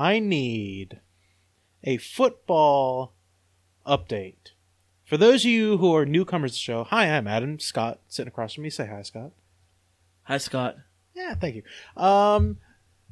[0.00, 0.98] I need
[1.84, 3.12] a football
[3.86, 4.52] update.
[5.04, 8.28] For those of you who are newcomers to the show, hi, I'm Adam Scott, sitting
[8.28, 8.70] across from me.
[8.70, 9.32] Say hi, Scott.
[10.22, 10.76] Hi, Scott.
[11.14, 11.62] Yeah, thank you.
[12.02, 12.56] Um,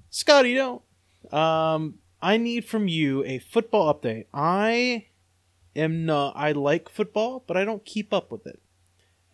[0.09, 4.25] Scott, you know, um, I need from you a football update.
[4.33, 5.09] I
[5.77, 6.37] am not.
[6.37, 8.63] I like football, but I don't keep up with it.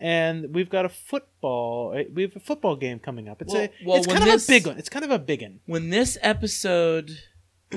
[0.01, 1.93] And we've got a football.
[1.97, 3.41] eh, We have a football game coming up.
[3.41, 3.71] It's Well- a.
[3.87, 4.77] well, it's when kind this- of a big one.
[4.77, 5.61] It's kind of a big one.
[5.67, 7.17] When this episode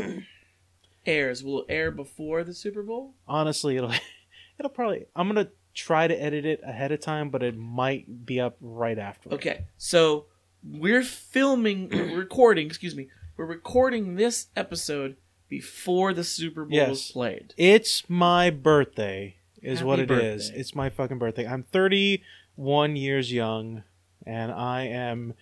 [1.05, 3.13] airs, will it air before the Super Bowl?
[3.27, 3.91] Honestly, it'll.
[4.59, 5.05] It'll probably.
[5.15, 8.97] I'm gonna try to edit it ahead of time, but it might be up right
[8.97, 9.31] after.
[9.33, 10.25] Okay, so
[10.67, 15.15] we're filming, we're recording, excuse me, we're recording this episode
[15.47, 16.89] before the Super Bowl Yes.
[16.89, 17.53] was played.
[17.55, 20.47] It's my birthday, is Happy what it is.
[20.47, 20.59] birthday.
[20.59, 21.45] It's my fucking birthday.
[21.47, 23.83] I'm 31 years young,
[24.25, 25.35] and I am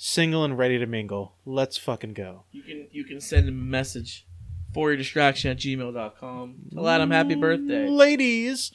[0.00, 1.34] single and ready to mingle.
[1.44, 2.44] Let's fucking go.
[2.50, 4.26] You can you can send him a message
[4.72, 6.54] for your distraction at gmail.com.
[6.72, 7.86] Tell Adam happy birthday.
[7.86, 8.72] Mm, ladies,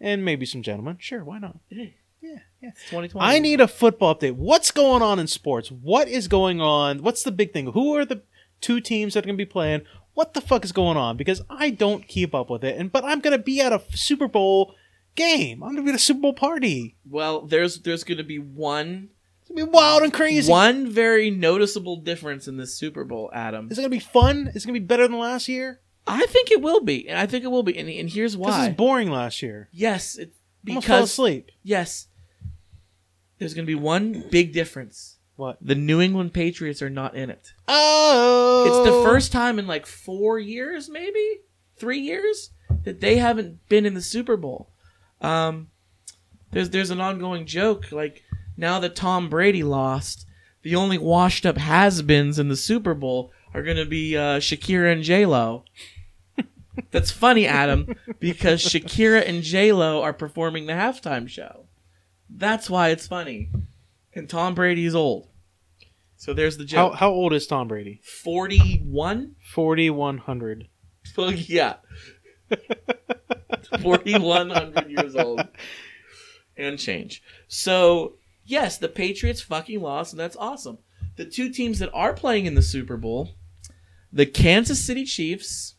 [0.00, 0.96] and maybe some gentlemen.
[0.98, 1.58] Sure, why not?
[1.68, 1.90] Yeah,
[2.22, 2.38] yeah.
[2.62, 3.24] it's 2020.
[3.24, 4.32] I need a football update.
[4.32, 5.70] What's going on in sports?
[5.70, 7.02] What is going on?
[7.02, 7.72] What's the big thing?
[7.72, 8.22] Who are the
[8.62, 9.82] two teams that are going to be playing?
[10.14, 11.18] What the fuck is going on?
[11.18, 13.82] Because I don't keep up with it, and but I'm going to be at a
[13.90, 14.74] Super Bowl
[15.16, 15.62] game.
[15.62, 16.96] I'm going to be at a Super Bowl party.
[17.06, 19.10] Well, there's there's going to be one
[19.64, 20.50] Wild and crazy.
[20.50, 23.68] one very noticeable difference in this Super Bowl, Adam.
[23.70, 24.48] Is it going to be fun?
[24.54, 25.80] Is it going to be better than last year?
[26.06, 28.60] I think it will be, and I think it will be, and, and here's why.
[28.60, 29.68] This is boring last year.
[29.72, 30.32] yes, it,
[30.66, 31.50] I'm going fall asleep.
[31.62, 32.06] yes,
[33.38, 35.16] there's going to be one big difference.
[35.36, 35.58] What?
[35.60, 37.52] The New England Patriots are not in it.
[37.68, 38.64] Oh!
[38.66, 41.40] It's the first time in like four years, maybe
[41.76, 42.50] three years,
[42.84, 44.70] that they haven't been in the Super Bowl.
[45.20, 45.68] Um,
[46.52, 48.22] there's there's an ongoing joke like
[48.56, 50.26] now that Tom Brady lost,
[50.62, 54.92] the only washed up has-beens in the Super Bowl are going to be uh, Shakira
[54.92, 55.64] and J Lo.
[56.90, 61.66] That's funny, Adam, because Shakira and J Lo are performing the halftime show.
[62.28, 63.50] That's why it's funny.
[64.14, 65.28] And Tom Brady's old.
[66.16, 68.00] So there's the How, how old is Tom Brady?
[68.02, 69.36] 41?
[69.54, 70.68] 4,100.
[71.16, 71.76] Well, yeah.
[73.80, 75.46] 4,100 years old.
[76.58, 77.22] And change.
[77.48, 78.14] So,
[78.46, 80.78] yes, the Patriots fucking lost, and that's awesome.
[81.16, 83.30] The two teams that are playing in the Super Bowl
[84.12, 85.74] the Kansas City Chiefs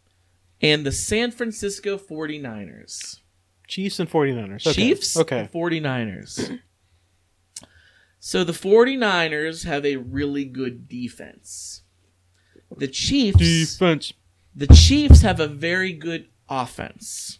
[0.61, 3.21] and the San Francisco 49ers.
[3.67, 4.67] Chiefs and 49ers.
[4.67, 4.73] Okay.
[4.73, 5.39] Chiefs Okay.
[5.39, 6.59] and 49ers.
[8.19, 11.83] So the 49ers have a really good defense.
[12.75, 13.37] The Chiefs
[13.77, 14.13] Defense.
[14.55, 17.39] the Chiefs have a very good offense.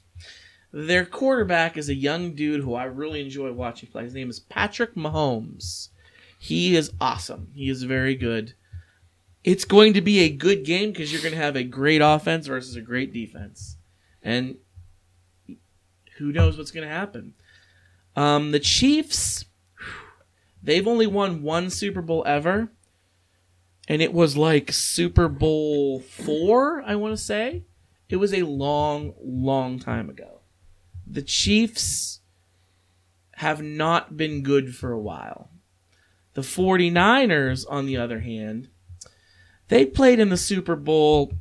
[0.78, 4.04] Their quarterback is a young dude who I really enjoy watching play.
[4.04, 5.90] His name is Patrick Mahomes.
[6.38, 7.48] He is awesome.
[7.56, 8.54] He is very good.
[9.44, 12.46] It's going to be a good game because you're going to have a great offense
[12.46, 13.78] versus a great defense.
[14.22, 14.58] And
[16.20, 17.34] who knows what's going to happen.
[18.16, 19.46] Um, the Chiefs,
[20.62, 22.70] they've only won one Super Bowl ever.
[23.88, 27.64] And it was like Super Bowl four, I want to say.
[28.10, 30.37] It was a long, long time ago.
[31.10, 32.20] The Chiefs
[33.36, 35.50] have not been good for a while.
[36.34, 38.70] The 49ers, on the other hand,
[39.70, 41.34] they played in the Super Bowl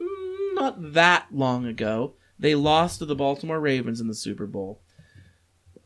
[0.00, 2.14] mm, not that long ago.
[2.38, 4.82] They lost to the Baltimore Ravens in the Super Bowl.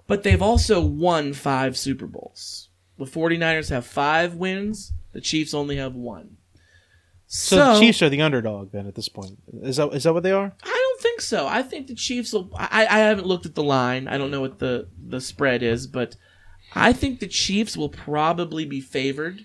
[0.07, 2.69] But they've also won five Super Bowls.
[2.99, 6.37] The 49ers have five wins, the Chiefs only have one.
[7.27, 9.39] So, So, the Chiefs are the underdog then at this point.
[9.63, 10.53] Is that is that what they are?
[10.65, 11.47] I think so.
[11.47, 12.51] I think the Chiefs will.
[12.55, 14.09] I, I haven't looked at the line.
[14.09, 16.17] I don't know what the, the spread is, but
[16.75, 19.45] I think the Chiefs will probably be favored.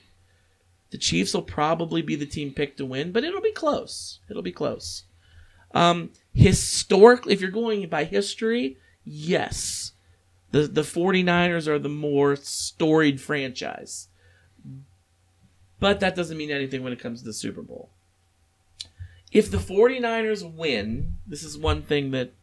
[0.92, 4.20] The Chiefs will probably be the team picked to win, but it'll be close.
[4.30, 5.04] It'll be close.
[5.74, 9.92] Um, historically, if you're going by history, yes.
[10.52, 14.08] The, the 49ers are the more storied franchise.
[15.80, 17.90] But that doesn't mean anything when it comes to the Super Bowl.
[19.36, 22.34] If the 49ers win, this is one thing that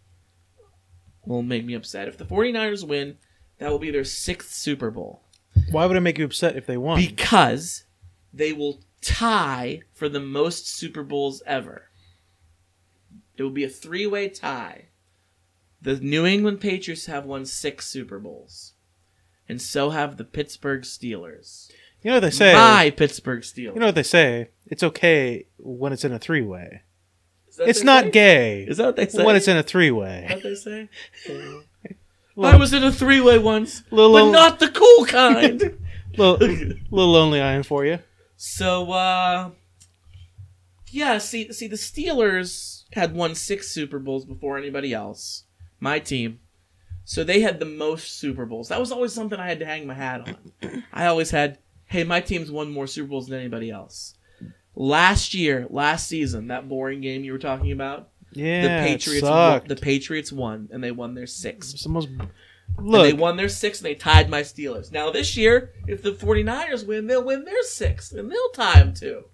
[1.25, 2.07] will make me upset.
[2.07, 3.17] If the 49ers win,
[3.59, 5.23] that will be their sixth Super Bowl.
[5.71, 6.99] Why would it make you upset if they won?
[6.99, 7.85] Because
[8.31, 11.89] they will tie for the most Super Bowls ever.
[13.39, 14.89] It will be a three way tie.
[15.81, 18.75] The New England Patriots have won six Super Bowls.
[19.49, 21.71] And so have the Pittsburgh Steelers.
[22.03, 22.53] you know what they say?
[22.53, 23.75] My Pittsburgh Steelers.
[23.75, 24.51] You know what they say?
[24.73, 26.81] It's okay when it's in a three way.
[27.49, 28.11] Is that what It's not say?
[28.11, 29.23] gay Is that what they say?
[29.25, 30.27] when it's in a three way.
[30.31, 30.89] what they say?
[32.43, 35.79] I was in a three way once, Little- but not the cool kind.
[36.17, 36.39] little,
[36.91, 37.99] little lonely iron for you.
[38.37, 39.51] so, uh,
[40.91, 45.45] Yeah, see, see, the Steelers had won six Super Bowls before anybody else.
[45.81, 46.41] My team,
[47.05, 48.69] so they had the most Super Bowls.
[48.69, 50.27] That was always something I had to hang my hat
[50.63, 50.85] on.
[50.93, 54.15] I always had, hey, my team's won more Super Bowls than anybody else.
[54.75, 59.31] Last year, last season, that boring game you were talking about, Yeah, the Patriots, It
[59.31, 61.75] won, the Patriots won, and they won their sixth.
[61.75, 62.09] It's the most.
[62.09, 62.29] And
[62.89, 64.91] Look, they won their sixth and they tied my Steelers.
[64.91, 68.95] Now this year, if the 49ers win, they'll win their sixth and they'll tie them
[68.95, 69.25] too.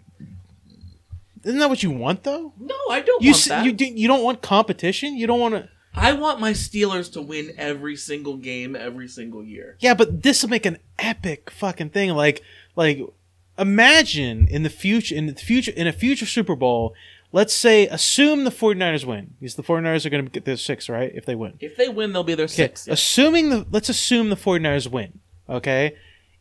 [1.44, 2.52] isn't that what you want though?
[2.58, 3.64] No, I don't You want s- that.
[3.64, 5.16] you do- you don't want competition.
[5.16, 5.68] You don't want to.
[5.94, 9.76] I want my Steelers to win every single game every single year.
[9.80, 12.10] Yeah, but this will make an epic fucking thing.
[12.10, 12.42] Like,
[12.76, 13.00] like,
[13.58, 16.94] imagine in the future, in the future, in a future Super Bowl,
[17.32, 19.34] let's say, assume the 49ers win.
[19.40, 21.10] Because the 49ers are going to get their six, right?
[21.14, 21.54] If they win.
[21.60, 22.86] If they win, they'll be their 6.
[22.86, 22.92] yeah.
[22.92, 25.20] Assuming the, let's assume the 49ers win.
[25.48, 25.96] Okay.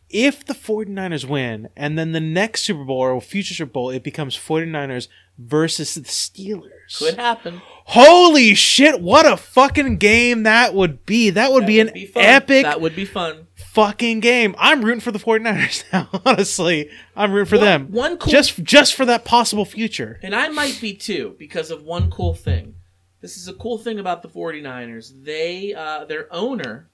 [0.09, 4.03] If the 49ers win, and then the next Super Bowl or future Super Bowl, it
[4.03, 6.97] becomes 49ers versus the Steelers.
[6.97, 7.61] Could happen.
[7.85, 11.29] Holy shit, what a fucking game that would be.
[11.29, 12.23] That would That be would an fun.
[12.23, 13.46] epic That would be fun.
[13.77, 14.55] Fucking game.
[14.57, 16.89] I'm rooting for the 49ers now, honestly.
[17.15, 17.91] I'm rooting for One- them.
[17.91, 20.19] one cool- just just for that possible future.
[20.23, 22.73] And I might be too because of one cool thing.
[23.21, 25.23] This is a cool thing about the 49ers.
[25.23, 26.89] They uh, their owner,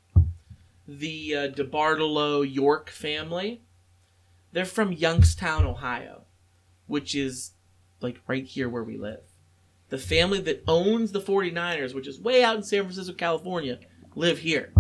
[0.88, 3.62] the uh, DeBartolo York family,
[4.52, 6.24] they're from Youngstown, Ohio,
[6.88, 7.52] which is
[8.02, 9.22] like right here where we live.
[9.90, 13.80] The family that owns the 49ers, which is way out in San Francisco, California,
[14.16, 14.74] live here.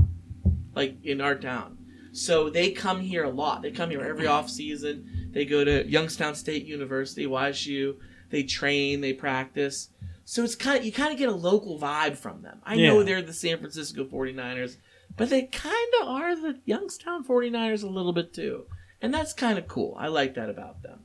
[0.75, 1.77] Like in our town.
[2.13, 3.63] So they come here a lot.
[3.63, 5.31] They come here every off season.
[5.33, 7.97] They go to Youngstown State University, YSU.
[8.29, 9.89] They train, they practice.
[10.25, 12.61] So it's kind of you kind of get a local vibe from them.
[12.63, 14.77] I know they're the San Francisco 49ers,
[15.17, 18.65] but they kind of are the Youngstown 49ers a little bit too.
[19.01, 19.97] And that's kind of cool.
[19.99, 20.99] I like that about them.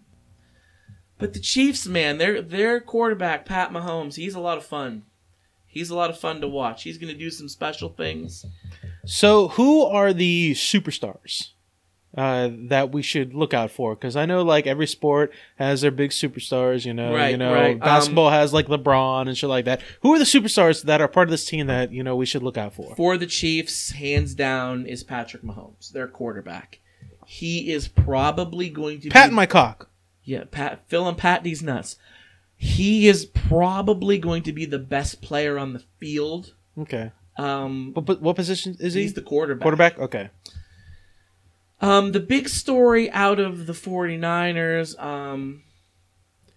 [1.18, 5.04] But the Chiefs, man, their their quarterback Pat Mahomes, he's a lot of fun.
[5.66, 6.84] He's a lot of fun to watch.
[6.84, 8.46] He's going to do some special things.
[9.08, 11.52] So, who are the superstars
[12.14, 13.94] uh, that we should look out for?
[13.94, 16.84] Because I know, like every sport has their big superstars.
[16.84, 17.72] You know, Right, you know, right.
[17.72, 19.80] Um, basketball has like LeBron and shit like that.
[20.02, 22.42] Who are the superstars that are part of this team that you know we should
[22.42, 22.94] look out for?
[22.96, 26.80] For the Chiefs, hands down, is Patrick Mahomes, their quarterback.
[27.24, 29.88] He is probably going to Pat be my cock.
[30.22, 31.96] Yeah, Pat, Phil and Pat these nuts.
[32.56, 36.52] He is probably going to be the best player on the field.
[36.76, 37.12] Okay.
[37.38, 39.02] Um, What, what- position is he?
[39.02, 39.62] he's the quarterback.
[39.62, 39.98] Quarterback.
[39.98, 40.30] Okay.
[41.80, 45.62] Um, the big story out of the 49ers, um,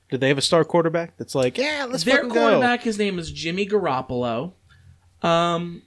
[0.10, 2.34] Did they have a star quarterback that's like, yeah, let's their fucking go?
[2.40, 4.54] quarterback, his name is Jimmy Garoppolo.
[5.22, 5.84] Um,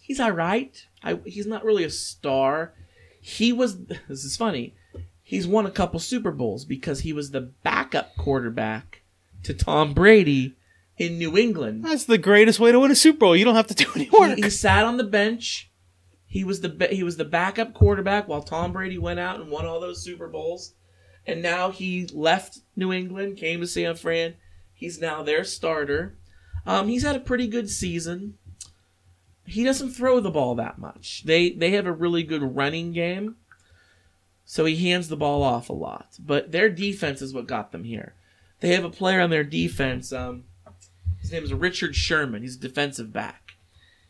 [0.00, 0.84] he's all right.
[1.04, 2.74] I, he's not really a star.
[3.20, 3.76] He was.
[4.08, 4.74] This is funny.
[5.22, 9.02] He's won a couple Super Bowls because he was the backup quarterback
[9.44, 10.56] to Tom Brady
[10.98, 11.84] in New England.
[11.84, 13.36] That's the greatest way to win a Super Bowl.
[13.36, 14.36] You don't have to do any He, work.
[14.38, 15.70] he sat on the bench.
[16.26, 19.66] He was the he was the backup quarterback while Tom Brady went out and won
[19.66, 20.74] all those Super Bowls.
[21.26, 24.34] And now he left New England, came to San Fran.
[24.74, 26.16] He's now their starter.
[26.66, 28.38] Um, he's had a pretty good season.
[29.46, 31.22] He doesn't throw the ball that much.
[31.24, 33.36] They they have a really good running game.
[34.44, 36.14] So he hands the ball off a lot.
[36.18, 38.14] But their defense is what got them here.
[38.60, 40.12] They have a player on their defense.
[40.12, 40.44] Um,
[41.32, 42.42] his name is Richard Sherman.
[42.42, 43.52] He's a defensive back.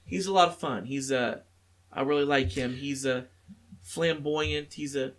[0.04, 0.86] He's a lot of fun.
[0.86, 1.42] He's a,
[1.92, 2.74] I really like him.
[2.74, 3.26] He's a
[3.80, 4.72] flamboyant.
[4.72, 5.12] He's a,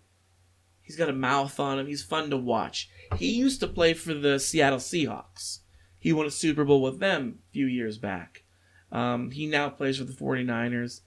[0.82, 1.86] he's got a mouth on him.
[1.86, 2.90] He's fun to watch.
[3.16, 5.60] He used to play for the Seattle Seahawks.
[5.98, 8.44] He won a Super Bowl with them a few years back.
[8.92, 11.00] Um, he now plays for the 49ers.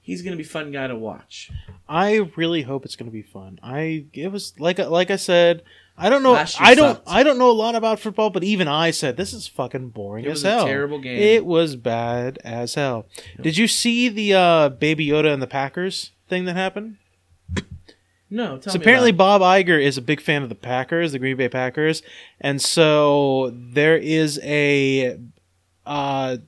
[0.00, 1.52] He's gonna be a fun guy to watch.
[1.88, 3.60] I really hope it's going to be fun.
[3.62, 5.62] I it was like like I said,
[5.96, 6.34] I don't know.
[6.34, 7.08] I don't sucked.
[7.08, 10.24] I don't know a lot about football, but even I said this is fucking boring
[10.24, 10.66] It as was a hell.
[10.66, 11.18] terrible game.
[11.18, 13.06] It was bad as hell.
[13.40, 16.96] Did you see the uh, Baby Yoda and the Packers thing that happened?
[18.30, 21.36] No, tell so apparently Bob Iger is a big fan of the Packers, the Green
[21.36, 22.02] Bay Packers,
[22.40, 25.18] and so there is a
[25.84, 26.38] uh,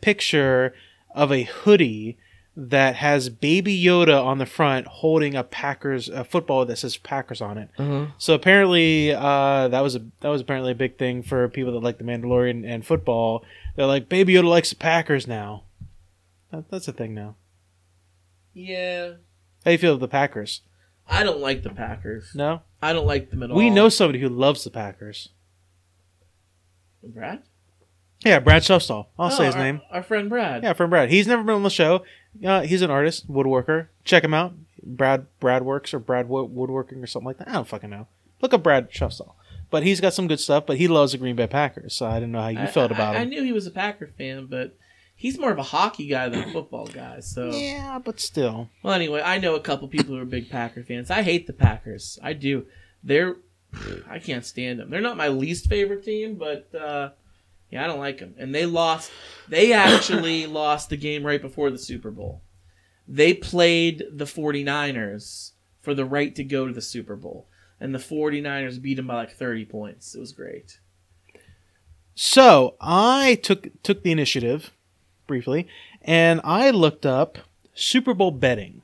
[0.00, 0.72] picture
[1.14, 2.16] of a hoodie
[2.58, 7.42] that has Baby Yoda on the front holding a Packers a football that says Packers
[7.42, 7.68] on it.
[7.78, 8.06] Uh-huh.
[8.16, 11.80] So apparently, uh, that was a that was apparently a big thing for people that
[11.82, 13.44] like the Mandalorian and football.
[13.74, 15.64] They're like, Baby Yoda likes the Packers now.
[16.50, 17.36] That, that's a thing now.
[18.54, 19.16] Yeah, How
[19.66, 20.62] do you feel with the Packers?
[21.06, 22.30] I don't like the Packers.
[22.34, 23.56] No, I don't like them at all.
[23.56, 25.28] we know somebody who loves the Packers.
[27.02, 27.42] Brad.
[28.24, 29.06] Yeah, Brad Shostall.
[29.18, 29.80] I'll Oh, say his our- name.
[29.90, 30.62] Our friend Brad.
[30.62, 31.10] Yeah, friend Brad.
[31.10, 32.02] He's never been on the show.
[32.44, 33.88] Uh, he's an artist, woodworker.
[34.04, 34.54] Check him out.
[34.82, 37.48] Brad Brad Works or Brad Wood- Woodworking or something like that.
[37.48, 38.06] I don't fucking know.
[38.40, 39.34] Look up Brad Shostall.
[39.70, 40.64] but he's got some good stuff.
[40.66, 42.92] But he loves the Green Bay Packers, so I didn't know how you I- felt
[42.92, 43.30] I- about I, him.
[43.30, 44.76] knew he was a Packer fan, but
[45.16, 47.18] he's more of a hockey guy than a football guy.
[47.20, 50.84] So, Yeah, but still, well, anyway, I know a couple people who are big Packer
[50.84, 51.10] fans.
[51.10, 52.18] I hate the Packers.
[52.22, 52.66] I do.
[53.02, 53.36] They're,
[54.08, 54.88] I can't stand them.
[54.90, 57.10] They're not my least favorite team, but uh,
[57.70, 58.34] yeah, I don't like them.
[58.38, 59.10] And they lost.
[59.48, 62.42] They actually lost the game right before the Super Bowl.
[63.08, 67.46] They played the 49ers for the right to go to the Super Bowl.
[67.80, 70.14] And the 49ers beat them by like 30 points.
[70.14, 70.80] It was great.
[72.14, 74.72] So I took took the initiative
[75.26, 75.68] briefly,
[76.00, 77.38] and I looked up
[77.74, 78.80] Super Bowl betting.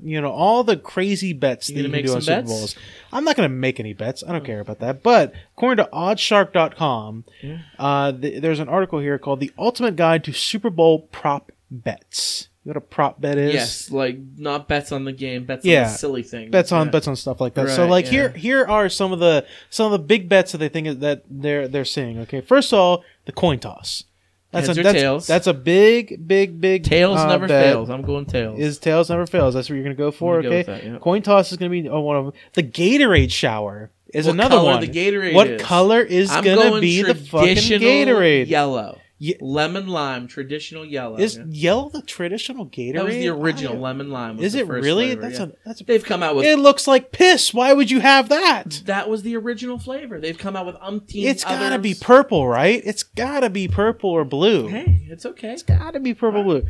[0.00, 2.50] You know all the crazy bets You that you can do on Super bets?
[2.50, 2.54] Oh.
[2.54, 2.76] Bowls.
[3.12, 4.22] I'm not going to make any bets.
[4.26, 5.02] I don't care about that.
[5.02, 7.58] But according to OddsShark.com, Yeah.
[7.78, 12.48] uh, th- there's an article here called "The Ultimate Guide to Super Bowl Prop Bets."
[12.64, 13.54] You know what a prop bet is?
[13.54, 15.82] Yes, like not bets on the game, bets Yeah.
[15.82, 16.52] on silly things.
[16.52, 16.90] bets on Yeah.
[16.92, 17.68] bets on stuff like that.
[17.70, 18.10] so like yeah.
[18.12, 21.24] here here are some of the some of the big bets that they think that
[21.28, 22.20] they're they're seeing.
[22.20, 24.04] Okay, first of all, the coin toss.
[24.52, 25.26] That's Heads a that's, tails?
[25.26, 27.64] that's a big big big Tails uh, never bet.
[27.64, 27.88] fails.
[27.88, 28.60] I'm going tails.
[28.60, 29.54] Is tails never fails?
[29.54, 30.36] That's what you're gonna go for.
[30.42, 30.98] Gonna okay, with that, yeah.
[30.98, 32.34] coin toss is gonna be oh, one of them.
[32.52, 34.80] The Gatorade shower is What another one.
[34.82, 35.62] the Gatorade what is?
[35.62, 38.46] color is I'm gonna be the fucking Gatorade?
[38.46, 41.16] yellow, Ye- lemon lime, traditional yellow.
[41.16, 41.44] is yeah.
[41.48, 42.94] yellow the traditional Gatorade?
[42.94, 44.36] that was the original I- lemon lime.
[44.38, 45.10] Was Is it really?
[45.14, 45.44] flavor, that's yeah.
[45.44, 45.84] a that's a.
[45.84, 47.54] They've come out with It looks like piss.
[47.54, 48.82] Why would you have that?
[48.86, 50.18] that was the original flavor.
[50.18, 51.26] They've come out with umpteen.
[51.26, 52.82] It's gotta be purple, right?
[52.84, 54.66] It's gotta be purple or blue.
[54.66, 55.52] Hey, it's okay.
[55.52, 56.66] It's gotta be purple blue.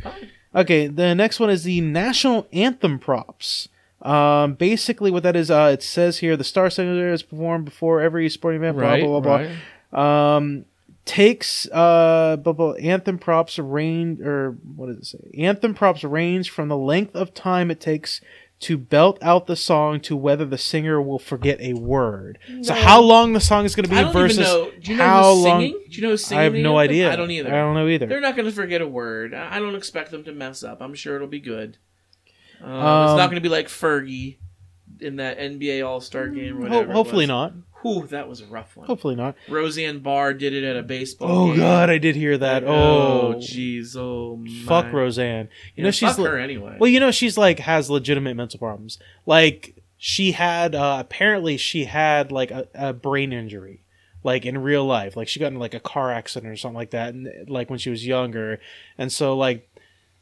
[0.55, 3.67] Okay, the next one is the national anthem props.
[4.03, 7.99] Um, basically, what that is, uh, it says here the Star Singer is performed before
[8.01, 8.77] every sporting event.
[8.77, 9.49] Blah Right, blah blah right.
[9.91, 10.35] blah.
[10.35, 10.65] Um,
[11.05, 15.31] takes uh, blah, anthem props range or what does it say?
[15.41, 18.21] Anthem props range from the length of time it takes
[18.61, 22.39] to belt out the song to whether the singer will forget a word.
[22.61, 24.71] So how long the song is going to be versus know.
[24.81, 25.59] You know how long?
[25.61, 25.83] singing?
[25.89, 26.39] Do you know who's singing?
[26.39, 26.91] I have no anthem?
[26.91, 27.11] idea.
[27.11, 27.49] I don't either.
[27.53, 28.05] I don't know either.
[28.05, 29.33] They're not going to forget a word.
[29.33, 30.81] I don't expect them to mess up.
[30.81, 31.77] I'm sure it'll be good.
[32.63, 34.37] Uh, Um, it's not going to be like Fergie
[35.01, 36.63] in that NBA All Star game.
[36.63, 37.53] Or Ho- hopefully not.
[37.83, 38.87] Whew, that was a rough one.
[38.87, 39.35] Hopefully not.
[39.47, 41.29] Roseanne Barr did it at a baseball.
[41.31, 41.57] Oh game.
[41.57, 42.63] God, I did hear that.
[42.63, 43.95] Oh, jeez.
[43.95, 44.91] Oh, fuck my.
[44.91, 45.49] Roseanne.
[45.75, 46.77] You Yeah, know she's fuck her anyway.
[46.79, 48.97] well, you know she's like has legitimate mental problems.
[49.27, 53.83] Like she had uh, apparently she had like a, a brain injury,
[54.23, 55.15] like in real life.
[55.15, 57.79] Like she got in like a car accident or something like that, and like when
[57.79, 58.59] she was younger,
[58.97, 59.69] and so like.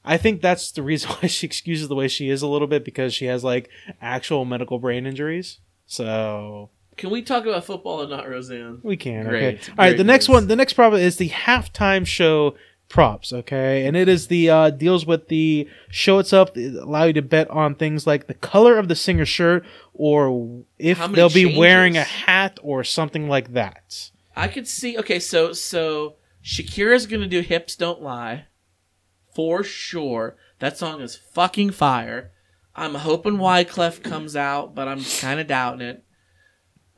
[0.04, 2.84] I think that's the reason why she excuses the way she is a little bit
[2.84, 3.70] because she has like
[4.02, 5.60] actual medical brain injuries.
[5.86, 8.80] So Can we talk about football and not Roseanne?
[8.84, 9.26] We can.
[9.26, 9.72] Great, Okay.
[9.72, 9.98] All right.
[9.98, 10.36] The next news.
[10.36, 10.48] one.
[10.48, 12.54] The next prop is the halftime show
[12.90, 13.34] props.
[13.34, 16.56] Okay, and it is the uh, deals with the show itself.
[16.56, 19.66] It allow you to bet on things like the color of the singer's shirt
[19.96, 21.58] or if they'll be changes?
[21.58, 24.12] wearing a hat or something like that.
[24.36, 24.96] I could see.
[25.00, 28.46] Okay, so so Shakira's gonna do "Hips Don't Lie"
[29.34, 30.36] for sure.
[30.60, 32.30] That song is fucking fire.
[32.76, 36.04] I'm hoping Wyclef comes out, but I'm kind of doubting it.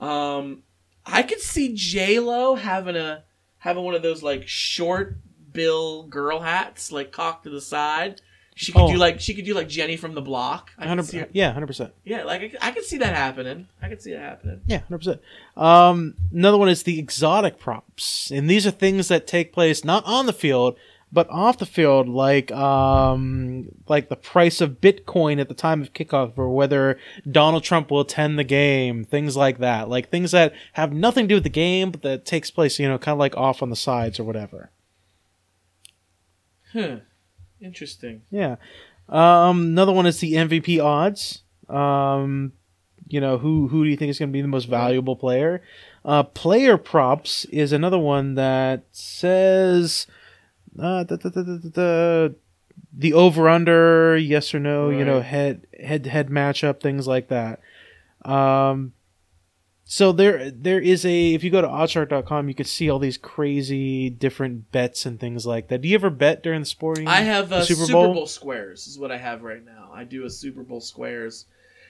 [0.04, 0.64] Um,
[1.06, 3.24] I could see J Lo having a
[3.60, 5.18] having one of those like short
[5.52, 8.22] bill girl hats, like cocked to the side.
[8.56, 8.92] She could Oh.
[8.92, 10.70] do like she could do like Jenny from the Block.
[10.78, 11.92] I could see her- Yeah, hundred percent.
[12.04, 13.68] yeah, like I, could- I could see that happening.
[13.82, 14.62] I could see that happening.
[14.68, 15.22] Yeah, hundred percent.
[15.58, 20.06] Um, another one is the exotic props, and these are things that take place not
[20.06, 20.78] on the field
[21.14, 25.94] but off the field, like um, like the price of Bitcoin at the time of
[25.94, 26.98] kickoff, or whether
[27.30, 31.30] Donald Trump will attend the game, things like that, like things that have nothing to
[31.30, 33.70] do with the game, but that takes place, you know, kind of like off on
[33.70, 34.72] the sides or whatever.
[36.74, 36.98] Huh.
[37.62, 38.24] Interesting.
[38.32, 38.56] Yeah.
[39.08, 41.44] Um, another one is the MVP odds.
[41.70, 42.54] Um,
[43.08, 45.62] you know, who who do you think is going to be the most valuable player?
[46.04, 50.08] Uh, player props is another one that says
[50.80, 52.30] uh, da, da, da,
[52.92, 57.28] the over under, yes or no, you know, head head to head matchup, things like
[57.30, 57.60] that.
[58.24, 58.94] Um,
[59.86, 63.18] so there there is a if you go to OddsShark.com you can see all these
[63.18, 65.82] crazy different bets and things like that.
[65.82, 67.08] Do you ever bet during the sporting?
[67.08, 68.14] I have uh, Super Super, Bowl?
[68.14, 68.28] Bowl?
[68.28, 69.92] squares is what I have right now.
[69.94, 71.46] I do a Super Bowl squares,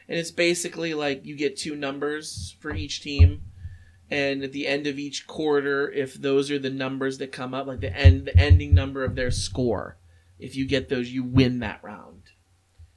[0.08, 3.42] and it's basically like you get two numbers for each team,
[4.14, 7.66] and at the end of each quarter, if those are the numbers that come up,
[7.66, 9.98] like the end the ending number of their score,
[10.38, 12.22] if you get those, you win that round.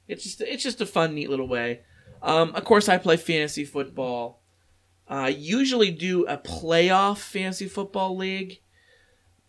[0.07, 1.81] It's just it's just a fun, neat little way.
[2.21, 4.41] Um, of course, I play fantasy football.
[5.07, 8.59] I usually do a playoff fantasy football league,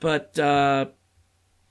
[0.00, 0.87] but uh,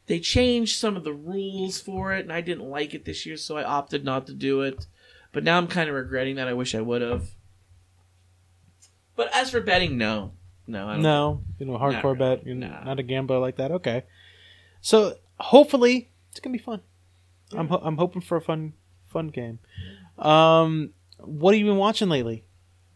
[0.06, 3.38] they changed some of the rules for it, and I didn't like it this year,
[3.38, 4.86] so I opted not to do it.
[5.32, 6.48] But now I'm kind of regretting that.
[6.48, 7.30] I wish I would have.
[9.18, 10.32] But as for betting, no,
[10.68, 11.02] no, I don't.
[11.02, 12.18] No, you know, hardcore really.
[12.38, 12.46] bet.
[12.46, 13.72] You're not a gambler like that.
[13.72, 14.04] Okay,
[14.80, 16.80] so hopefully it's gonna be fun.
[17.54, 18.74] I'm ho- I'm hoping for a fun
[19.08, 19.60] fun game.
[20.18, 22.46] Um, what have you been watching lately?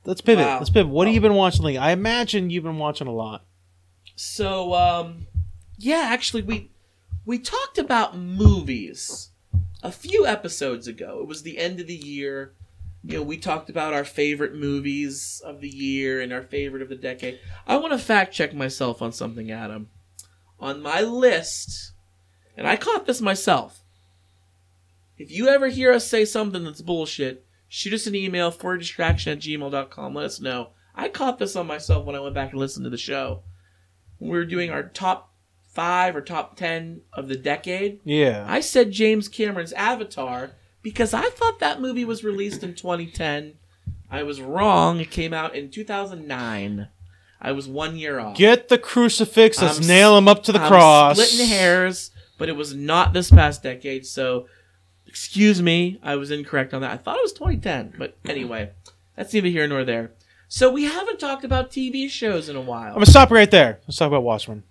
[0.06, 0.46] Let's pivot.
[0.46, 0.58] Wow.
[0.60, 0.92] Let's pivot.
[0.92, 1.16] What have Oh.
[1.16, 1.78] you been watching lately?
[1.78, 3.46] I imagine you've been watching a lot.
[4.16, 5.28] So, um,
[5.78, 6.70] yeah, actually, we
[7.26, 9.30] we talked about movies
[9.84, 11.20] a few episodes ago.
[11.22, 12.54] It was the end of the year.
[13.04, 16.90] You know, we talked about our favorite movies of the year and our favorite of
[16.90, 17.40] the decade.
[17.66, 19.90] I want to fact check myself on something, Adam.
[20.60, 21.94] On my list,
[22.56, 23.84] and I caught this myself.
[25.18, 29.32] If you ever hear us say something that's bullshit, shoot us an email for distraction
[29.34, 30.14] at gmail.com.
[30.14, 30.70] Let us know.
[30.96, 33.42] I caught this on myself when I went back and listened to the show
[34.20, 35.34] when we were doing our top
[35.74, 38.46] five or top ten of the decade, Yeah.
[38.48, 43.54] I said James Cameron's Avatar because I thought that movie was released in 2010.
[44.10, 45.00] I was wrong.
[45.00, 46.88] It came out in 2009.
[47.42, 48.38] I was one year off.
[48.38, 49.62] Get the crucifix.
[49.62, 51.18] Let's I'm nail him up to the I'm cross.
[51.18, 54.06] Splitting hairs, but it was not this past decade.
[54.06, 54.48] So,
[55.08, 56.92] excuse me, I was incorrect on that.
[56.92, 58.72] I thought it was 2010, but anyway,
[59.16, 60.12] that's neither here nor there.
[60.50, 62.90] So we haven't talked about TV shows in a while.
[62.90, 63.80] I'm gonna stop right there.
[63.88, 64.64] Let's talk about Watchmen.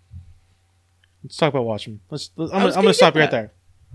[1.25, 2.01] Let's talk about Watchmen.
[2.11, 2.31] Let's.
[2.37, 3.53] I'm, I gonna, I'm gonna gonna stop you right there.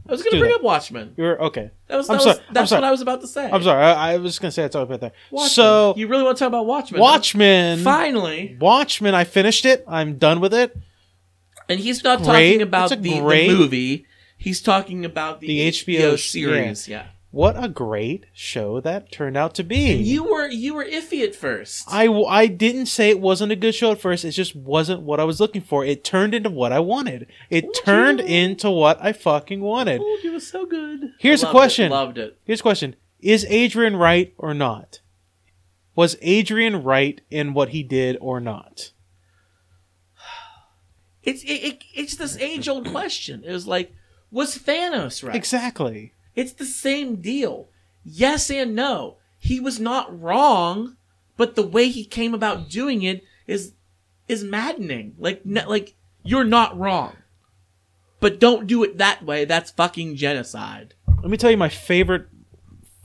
[0.08, 0.58] I was gonna bring that.
[0.58, 1.14] up Watchmen.
[1.18, 1.72] You're okay.
[1.88, 2.36] That was, I'm that sorry.
[2.38, 2.82] was I'm that's sorry.
[2.82, 3.50] what I was about to say.
[3.52, 3.84] I'm sorry.
[3.84, 5.14] I, I was just gonna say I talk about that.
[5.32, 5.50] Watchmen.
[5.50, 7.02] So you really want to talk about Watchmen?
[7.02, 7.80] Watchmen.
[7.84, 9.16] Finally, Watchmen.
[9.16, 9.84] I finished it.
[9.88, 10.78] I'm done with it.
[11.70, 12.52] and he's not Great.
[12.52, 14.06] talking about It's a the, the movie.
[14.38, 16.88] He's talking about the, The HBO, HBO series.
[16.88, 17.08] Yeah.
[17.36, 19.92] What a great show that turned out to be.
[19.92, 21.84] And you were you were iffy at first.
[21.86, 24.24] I, I didn't say it wasn't a good show at first.
[24.24, 25.84] It just wasn't what I was looking for.
[25.84, 27.28] It turned into what I wanted.
[27.50, 28.26] It Told turned you.
[28.28, 29.98] into what I fucking wanted.
[29.98, 31.12] told you it was so good.
[31.20, 31.92] Here's a Loved it, question.
[31.92, 32.40] Loved it.
[32.46, 35.02] Here's a question: Is Adrian right or not?
[35.94, 38.92] Was Adrian right in what he did or not?
[41.22, 43.44] It's it, it, it's this age old question.
[43.44, 43.92] It was like,
[44.32, 45.36] was Thanos right?
[45.36, 46.14] Exactly.
[46.36, 47.70] It's the same deal.
[48.04, 49.18] Yes and no.
[49.40, 50.98] He was not wrong,
[51.38, 53.74] but the way he came about doing it is
[54.28, 55.16] is maddening.
[55.18, 57.16] Like n- like you're not wrong.
[58.20, 59.46] But don't do it that way.
[59.46, 60.96] That's fucking genocide.
[61.22, 62.28] Let me tell you my favorite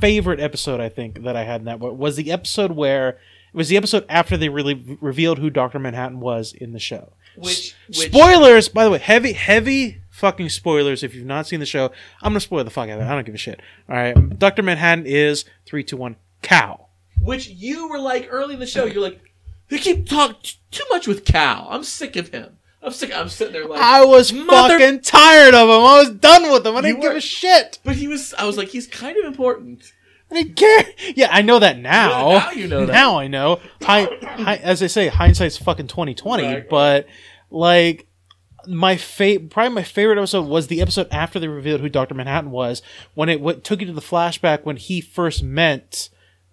[0.01, 3.69] favorite episode I think that I had in that was the episode where it was
[3.69, 7.13] the episode after they really revealed who Doctor Manhattan was in the show.
[7.37, 11.03] Which, which spoilers, by the way, heavy heavy fucking spoilers.
[11.03, 11.87] If you've not seen the show,
[12.23, 13.11] I'm gonna spoil the fuck out of it.
[13.11, 13.61] I don't give a shit.
[13.89, 16.91] All right, Doctor Manhattan is three, two, one, Cal.
[17.21, 19.21] which you were like early in the show, you're like,
[19.69, 20.37] they keep talking
[20.71, 21.67] too much with Cal.
[21.71, 22.57] I'm sick of him.
[22.83, 23.15] I'm sick.
[23.15, 25.75] I'm sitting there like, I was Mother- fucking tired of him.
[25.75, 26.77] I was done with him.
[26.77, 27.79] I didn't You give a shit.
[27.85, 28.33] but he was.
[28.39, 29.93] I was like, he's kind of important.
[30.31, 30.85] I didn't care.
[31.17, 32.31] Yeah, I know that now.
[32.31, 32.93] Yeah, now you know that.
[32.93, 33.61] Now I know.
[33.83, 36.45] Hi, hi, as they say, hindsight's fucking twenty twenty.
[36.45, 36.69] Right, right.
[36.71, 37.07] But
[37.51, 38.07] like,
[38.67, 42.51] my fa- probably my favorite episode was the episode after they revealed who Doctor Manhattan
[42.51, 42.83] was.
[43.15, 46.09] When it w- took you to the flashback when he first met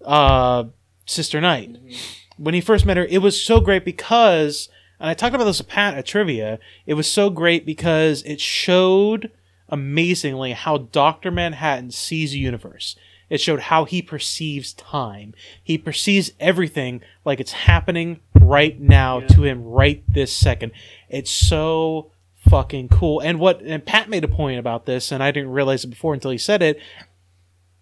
[0.06, 0.65] uh,
[1.06, 1.74] Sister Knight.
[1.74, 2.43] Mm-hmm.
[2.43, 5.60] When he first met her, it was so great because, and I talked about this
[5.60, 6.60] at Pat at trivia.
[6.86, 9.32] It was so great because it showed
[9.70, 12.96] amazingly how Doctor Manhattan sees the universe.
[13.30, 15.34] It showed how he perceives time.
[15.63, 19.28] He perceives everything like it's happening right now Yeah.
[19.28, 20.72] to him right this second.
[21.10, 22.12] It's so
[22.50, 23.20] fucking cool.
[23.20, 26.13] And what and Pat made a point about this, and I didn't realize it before
[26.13, 26.80] until he said it.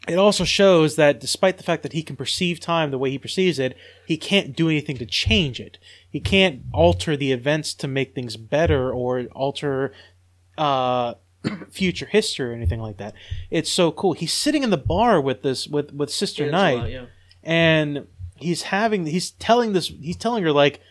[0.07, 3.17] It also shows that despite the fact that he can perceive time the way he
[3.17, 5.79] perceives it, he can't do anything to change it.
[6.07, 9.93] He can't alter the events to make things better or alter
[10.59, 11.15] uh,
[11.71, 13.13] future history or anything like that.
[13.49, 14.13] It's so cool.
[14.13, 17.05] He's sitting in the bar with this with with Sister Angela, Knight, yeah.
[17.43, 20.81] and he's having he's telling this he's telling her like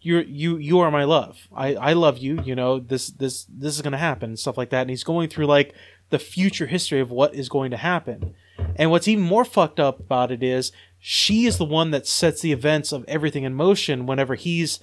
[0.00, 1.48] you're you you are my love.
[1.54, 2.40] I I love you.
[2.42, 4.82] You know this this this is gonna happen and stuff like that.
[4.82, 5.74] And he's going through like
[6.10, 8.34] the future history of what is going to happen.
[8.76, 12.40] And what's even more fucked up about it is she is the one that sets
[12.40, 14.80] the events of everything in motion whenever he's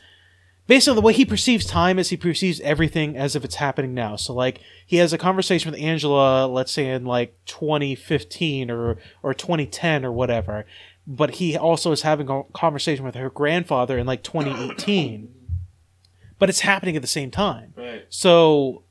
[0.67, 4.15] basically the way he perceives time is he perceives everything as if it's happening now.
[4.15, 9.33] So like he has a conversation with Angela, let's say in like 2015 or or
[9.33, 10.65] 2010 or whatever,
[11.07, 15.33] but he also is having a conversation with her grandfather in like 2018.
[16.37, 17.73] But it's happening at the same time.
[17.77, 18.05] Right.
[18.09, 18.83] So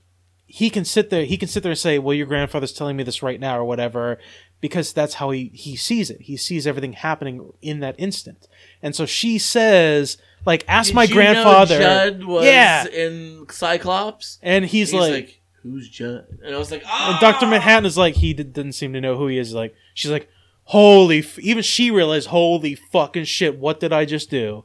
[0.46, 3.02] he can sit there he can sit there and say, Well, your grandfather's telling me
[3.02, 4.18] this right now or whatever,
[4.60, 6.22] because that's how he, he sees it.
[6.22, 8.48] He sees everything happening in that instant.
[8.80, 11.78] And so she says, like, ask Did my you grandfather.
[11.78, 12.86] Know Judd was Yeah.
[12.88, 14.38] in Cyclops.
[14.42, 17.46] and he's, like, "Who's Judd?" And I was like, "Ah." and Dr.
[17.46, 19.54] Manhattan is like, he d- didn't seem to know who he is.
[19.54, 20.28] Like, she's like,
[20.64, 24.64] holy, f-, even she realized, holy fucking shit, what did I just do?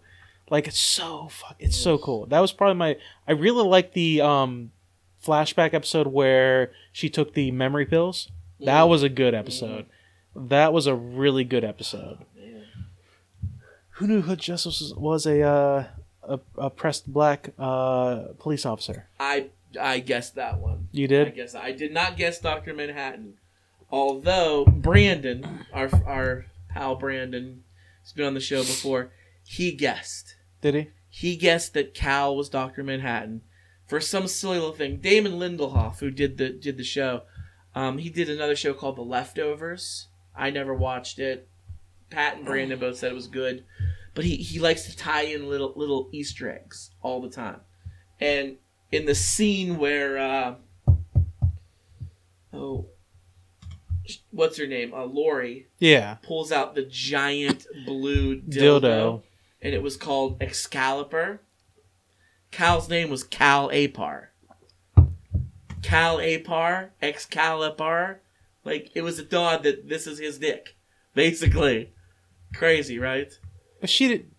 [0.50, 2.26] Like it's so fuck, it's so cool.
[2.26, 2.98] That was probably my.
[3.28, 4.72] I really like the um,
[5.24, 8.30] flashback episode where she took the memory pills.
[8.60, 8.90] That Mm.
[8.90, 9.86] was a good episode.
[10.36, 12.18] That was a really good episode.
[14.00, 15.88] Who knew Hood Justice was, was a uh,
[16.24, 19.08] a oppressed black uh, police officer?
[19.20, 20.88] I I guessed that one.
[20.94, 21.28] You did?
[21.28, 23.34] I guess I did not guess Doctor Manhattan,
[23.92, 27.66] although Brandon, our our pal Brandon,
[28.02, 29.12] has been on the show before.
[29.46, 30.38] He guessed.
[30.62, 30.88] Did he?
[31.10, 33.42] He guessed that Cal was Doctor Manhattan
[33.86, 34.98] for some silly little thing.
[34.98, 37.24] Damon Lindelof, who did the did the show,
[37.76, 40.08] um, he did another show called The Leftovers.
[40.38, 41.50] I never watched it.
[42.10, 43.64] Pat and Brandon both said it was good,
[44.20, 47.62] but he, he likes to tie in little little Easter eggs all the time.
[48.20, 48.58] And
[48.92, 50.56] in the scene where uh,
[52.54, 52.88] oh,
[54.32, 54.94] what's her name?
[54.94, 56.16] Uh, Lori Yeah.
[56.22, 59.22] pulls out the giant blue dildo, Dildo.
[59.62, 61.40] and it was called Excalibur.
[62.52, 64.26] Cal's name was Cal Abar.
[65.82, 68.20] Cal Abar, Excalibur.
[68.66, 70.76] Like, it was a dog that this is his dick.
[71.14, 71.94] Basically.
[72.54, 73.32] Crazy, right?
[73.80, 74.32] But she did.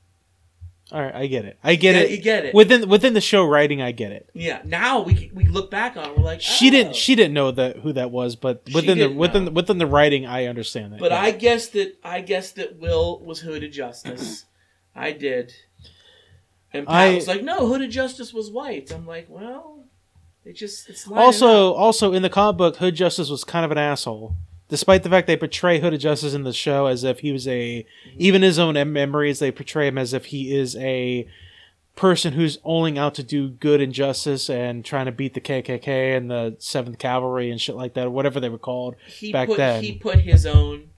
[0.93, 1.57] All right, I get it.
[1.63, 2.11] I get Yeah, it.
[2.11, 2.55] You get it.
[2.55, 4.29] Within within the show writing, I get it.
[4.35, 6.71] yeah, now we we look back on it, we're like, She oh.
[6.73, 6.97] didn't.
[6.97, 9.51] She didn't know that who that was, but within the within know.
[9.53, 10.99] within the writing, I understand that.
[11.01, 11.21] But yeah.
[11.21, 14.47] I guess that I guess that Will was Hooded Justice.
[14.97, 15.55] I did.
[16.73, 19.85] And Pat I- was like, "No, Hooded Justice was white." I'm like, "Well,
[20.45, 21.79] it just it's also up.
[21.79, 24.35] also in the comic book, Hood Justice was kind of an asshole.
[24.71, 27.85] Despite the fact they portray Hood Justice in the show as if he was a,
[28.17, 31.29] even his own memories, they portray him as if he is a
[31.97, 36.17] person who's only out to do good and justice and trying to beat the KKK
[36.17, 38.95] and the Seventh Cavalry and shit like that, or whatever they were called.
[39.07, 39.83] he back put then.
[39.83, 40.89] he put his own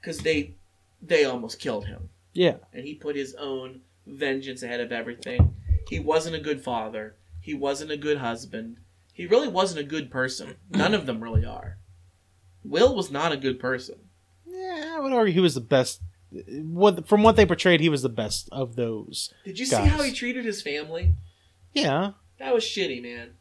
[0.00, 0.52] because they
[1.00, 5.54] they almost killed him, Yeah, and he put his own vengeance ahead of everything.
[5.88, 7.14] He wasn't a good father.
[7.40, 8.78] He wasn't a good husband.
[9.12, 10.56] He really wasn't a good person.
[10.70, 11.76] None of them really are.
[12.64, 13.96] Will was not a good person.
[14.46, 16.00] yeah, I would argue he was the best.
[16.48, 19.32] What from what they portrayed, he was the best of those.
[19.44, 21.14] Did you see how he treated his family?
[21.72, 22.12] Yeah.
[22.38, 23.34] That was shitty, man.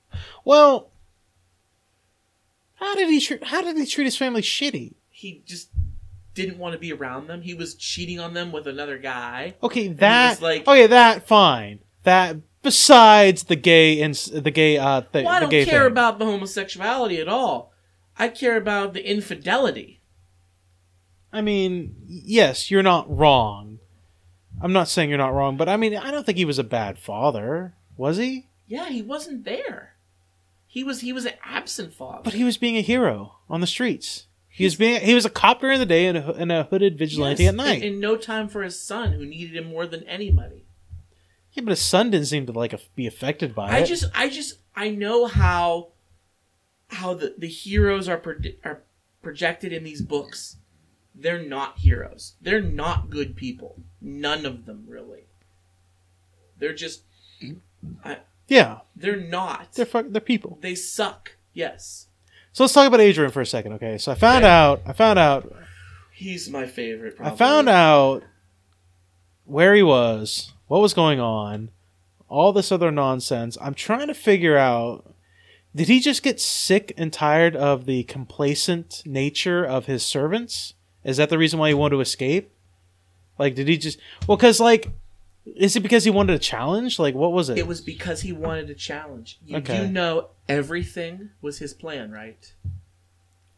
[0.45, 0.91] Well,
[2.75, 3.43] how did he treat?
[3.45, 4.93] How did he treat his family shitty?
[5.09, 5.69] He just
[6.33, 7.41] didn't want to be around them.
[7.41, 9.55] He was cheating on them with another guy.
[9.63, 11.79] Okay, that like- okay, that fine.
[12.03, 15.25] That besides the gay and the gay uh thing.
[15.25, 15.91] Well, I the don't gay care thing.
[15.91, 17.72] about the homosexuality at all.
[18.17, 19.99] I care about the infidelity.
[21.31, 23.79] I mean, yes, you're not wrong.
[24.61, 26.63] I'm not saying you're not wrong, but I mean, I don't think he was a
[26.63, 28.47] bad father, was he?
[28.67, 29.95] Yeah, he wasn't there.
[30.67, 32.21] He was he was an absent father.
[32.23, 34.27] But he was being a hero on the streets.
[34.47, 36.97] He was being he was a cop during the day and a, and a hooded
[36.97, 37.81] vigilante Yes, at night.
[37.81, 40.65] In, and no time for his son, who needed him more than anybody.
[41.53, 43.81] yeah, but his son didn't seem to like be affected by I it.
[43.81, 45.89] I just I just I know how
[46.93, 48.81] how the the heroes are predi- are
[49.21, 50.57] projected in these books.
[51.15, 52.33] They're not heroes.
[52.41, 53.81] They're not good people.
[54.01, 55.25] None of them really.
[56.57, 57.03] They're just
[58.47, 59.73] yeah, they're not.
[59.73, 60.57] they're fuck, they're people.
[60.61, 61.33] they suck.
[61.53, 62.07] Yes.
[62.51, 63.97] So let's talk about Adrian for a second, okay?
[63.97, 64.51] So I found Okay.
[64.51, 65.51] out, I found out,
[66.11, 67.15] He's my favorite.
[67.19, 68.23] I found out
[69.45, 71.69] where he was, what was going on,
[72.29, 73.57] all this other nonsense.
[73.59, 75.12] I'm trying to figure out
[75.75, 80.73] did he just get sick and tired of the complacent nature of his servants?
[81.03, 82.51] Is that the reason why he wanted to escape?
[83.39, 84.37] Like, did he just well?
[84.37, 84.91] Because like,
[85.45, 86.99] is it because he wanted a challenge?
[86.99, 87.57] Like, what was it?
[87.57, 89.39] It was because he wanted a challenge.
[89.45, 89.85] You Okay.
[89.85, 92.53] do know everything was his plan, right?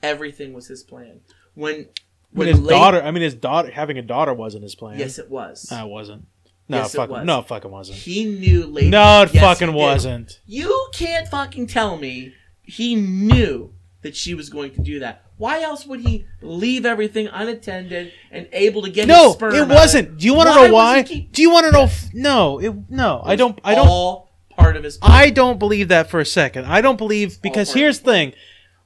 [0.01, 1.21] Everything was his plan.
[1.55, 1.87] When
[2.31, 3.01] when his late- daughter.
[3.01, 4.97] I mean, his daughter having a daughter wasn't his plan.
[4.99, 5.69] Yes, it was.
[5.71, 6.25] no, it wasn't.
[6.67, 7.25] No, Yes, it was.
[7.25, 7.99] no, it fucking wasn't.
[7.99, 8.89] He knew late.
[8.89, 10.39] No, it Yes, fucking wasn't.
[10.47, 15.21] You can't fucking tell me he knew that she was going to do that.
[15.37, 19.67] Why else would he leave everything unattended and able to get his No, sperm it
[19.67, 20.17] wasn't.
[20.17, 21.03] Do you want to know why?
[21.03, 21.83] keep- Do you want to know?
[21.83, 23.21] F- no, it, no.
[23.23, 23.59] I don't.
[23.63, 23.87] I don't.
[23.87, 24.97] All part of his.
[24.97, 25.11] Plan.
[25.11, 26.65] I don't believe that for a second.
[26.65, 28.33] I don't believe because here's the thing: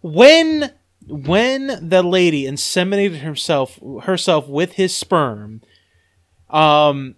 [0.02, 0.72] when
[1.08, 5.62] when the lady inseminated herself herself with his sperm,
[6.50, 7.15] um,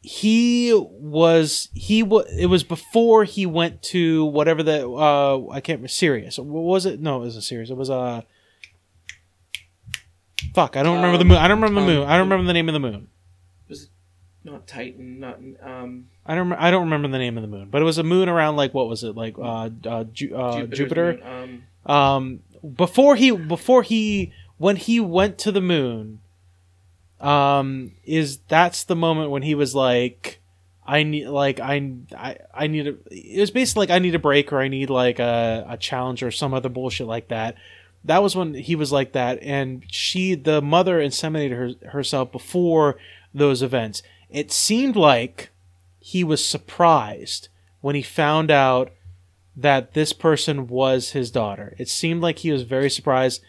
[0.00, 5.88] he was he was it was before he went to whatever the uh I can't
[5.90, 6.38] Sirius.
[6.38, 7.00] What was it?
[7.00, 7.70] No, it wasn't Sirius.
[7.70, 8.22] It was uh.
[10.54, 10.76] Fuck!
[10.76, 11.36] I don't remember the Um, moon.
[11.38, 12.08] I don't remember the um, moon.
[12.08, 13.08] I don't remember the name of the moon.
[13.68, 13.88] Was it
[14.44, 15.20] not Titan.
[15.20, 16.06] Not um.
[16.24, 16.52] I don't.
[16.52, 18.72] I don't remember the name of the moon, but it was a moon around like
[18.74, 21.18] what was it like uh, uh, Ju- uh Jupiter.
[21.24, 21.94] moon, Um.
[21.94, 22.40] Um,
[22.74, 26.20] before he before he when he went to the moon,
[27.20, 30.40] um, is that's the moment when he was like,
[30.86, 32.94] I need like I I I need a.
[33.10, 36.22] It was basically like I need a break or I need like a a challenge
[36.22, 37.56] or some other bullshit like that.
[38.04, 41.50] That was when he was like that, and she, the mother, inseminated
[41.82, 42.96] her, herself before
[43.34, 44.02] those events.
[44.30, 45.50] It seemed like
[45.98, 47.48] he was surprised
[47.80, 48.92] when he found out
[49.56, 51.74] that this person was his daughter.
[51.76, 53.42] It seemed like he was very surprised,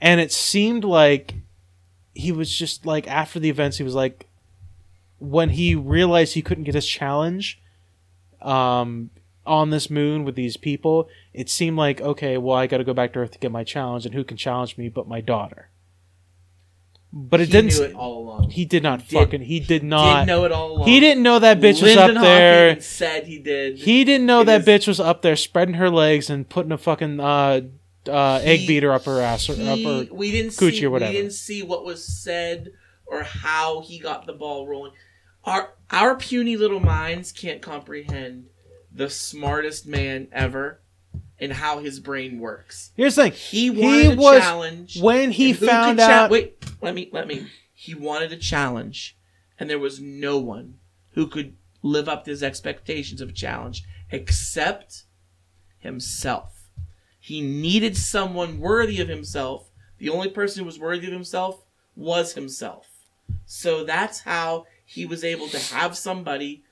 [0.00, 1.34] and it seemed like
[2.14, 4.26] he was just like after the events, he was like,
[5.18, 7.60] when he realized he couldn't get his challenge,
[8.42, 9.10] um,
[9.46, 12.94] on this moon with these people, it seemed like okay, well, I got to go
[12.94, 15.68] back to Earth to get my challenge, and who can challenge me but my daughter?
[17.12, 17.72] But it he didn't.
[17.76, 18.50] knew it all along.
[18.50, 19.40] He did not Did- fucking.
[19.42, 20.14] He did not.
[20.14, 20.86] didn't know it all along.
[20.88, 22.80] he didn't know that bitch was up there.
[22.80, 23.78] Said he did.
[23.78, 26.70] He didn't know It that is- bitch was up there spreading her legs and putting
[26.70, 27.62] a fucking uh,
[28.08, 30.14] uh, egg beater up her ass or He- up her.
[30.14, 30.84] we didn't coochie see.
[30.86, 31.10] or whatever.
[31.12, 32.72] We didn't see what was said
[33.06, 34.92] or how he got the ball rolling.
[35.44, 38.46] Our our puny little minds can't comprehend
[38.92, 40.80] the smartest man ever
[41.38, 42.90] and how his brain works.
[42.96, 45.00] Here's the thing: He wanted was- a challenge.
[45.00, 46.30] when he found cha- out.
[46.30, 47.46] wait, let me let me.
[47.72, 49.16] He wanted a challenge,
[49.58, 50.74] and there was no one
[51.14, 55.04] who could live up to his expectations of a challenge except
[55.78, 56.59] himself.
[57.20, 59.70] He needed someone worthy of himself.
[59.98, 61.62] The only person who was worthy of himself
[61.94, 62.88] was himself.
[63.44, 66.64] So that's how he was able to have somebody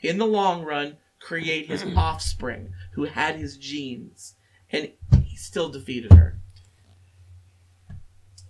[0.00, 4.34] in the long run create his offspring who had his genes.
[4.70, 4.92] And
[5.24, 6.38] he still defeated her.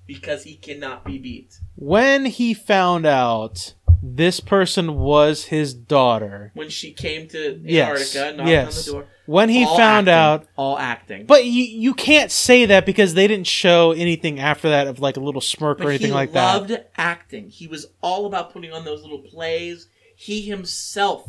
[0.07, 1.59] Because he cannot be beat.
[1.75, 8.37] when he found out this person was his daughter, When she came to Yes, Antarctica,
[8.37, 8.79] knocked yes.
[8.79, 9.09] on the door.
[9.27, 10.15] when he all found acting,
[10.47, 11.27] out, all acting.
[11.27, 15.17] but you you can't say that because they didn't show anything after that of like
[15.17, 16.55] a little smirk or anything he like that.
[16.55, 17.51] loved acting.
[17.51, 19.89] He was all about putting on those little plays.
[20.15, 21.29] He himself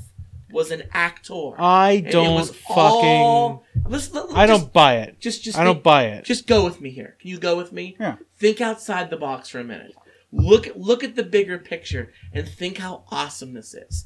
[0.52, 1.52] was an actor.
[1.60, 2.76] I don't was fucking.
[2.78, 5.20] all- Let's- let- I just- don't buy it.
[5.20, 6.24] Just, just I don't buy it.
[6.26, 7.16] Just go with me here.
[7.20, 7.96] Can you go with me?
[8.00, 8.16] Yeah.
[8.38, 9.94] Think outside the box for a minute.
[10.32, 14.06] Look look at the bigger picture and think how awesome this is.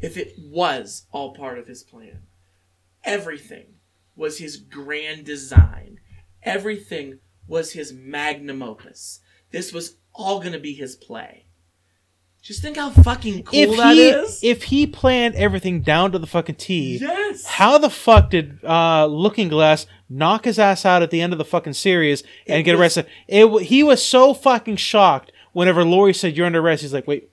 [0.00, 2.20] If it was all part of his plan.
[3.04, 3.66] Everything
[4.16, 5.98] was his grand design.
[6.42, 9.20] Everything was his magnum opus.
[9.50, 11.44] This was all going to be his play.
[12.42, 14.40] Just think how fucking cool if that he is.
[14.42, 17.44] if he planned everything down to the fucking T, yes.
[17.44, 21.38] how the fuck did uh, Looking Glass knock his ass out at the end of
[21.38, 23.06] the fucking series and It get was- arrested?
[23.26, 26.82] It he was so fucking shocked whenever Lori said you're under arrest.
[26.82, 27.30] He's like, wait,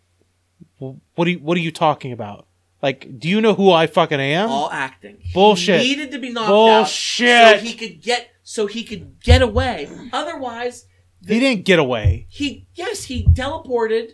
[0.79, 2.47] what are you what are you talking about?
[2.81, 4.49] Like, do you know who I fucking am?
[4.49, 5.17] all acting.
[5.33, 5.81] Bullshit.
[5.81, 7.29] He needed to be knocked Bullshit.
[7.29, 9.89] out so he could get so he could get away.
[10.13, 10.85] Otherwise,
[11.27, 12.25] he didn't get away.
[12.29, 14.11] he yes he teleported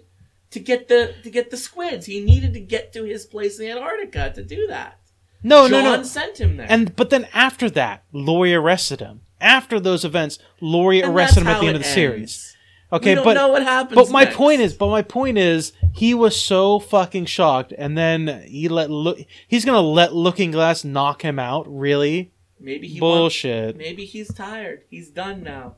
[0.51, 2.05] to get the to get the squids.
[2.07, 4.99] He needed to get to his place in Antarctica to do that.
[5.43, 6.03] No, John no, no.
[6.03, 6.67] sent him there.
[6.69, 9.21] And but then after that, Lori arrested him.
[9.41, 11.95] After those events, Lori And arrested him at the end of the ends.
[11.95, 12.57] series.
[12.91, 13.95] Okay, don't but know what happens.
[13.95, 14.35] But my next.
[14.35, 18.89] point is, but my point is, he was so fucking shocked, and then he let
[18.89, 19.19] look.
[19.47, 21.65] He's gonna let Looking Glass knock him out.
[21.67, 22.31] Really?
[22.59, 23.77] maybe he Bullshit.
[23.77, 24.83] maybe he's tired.
[24.89, 25.75] He's done now,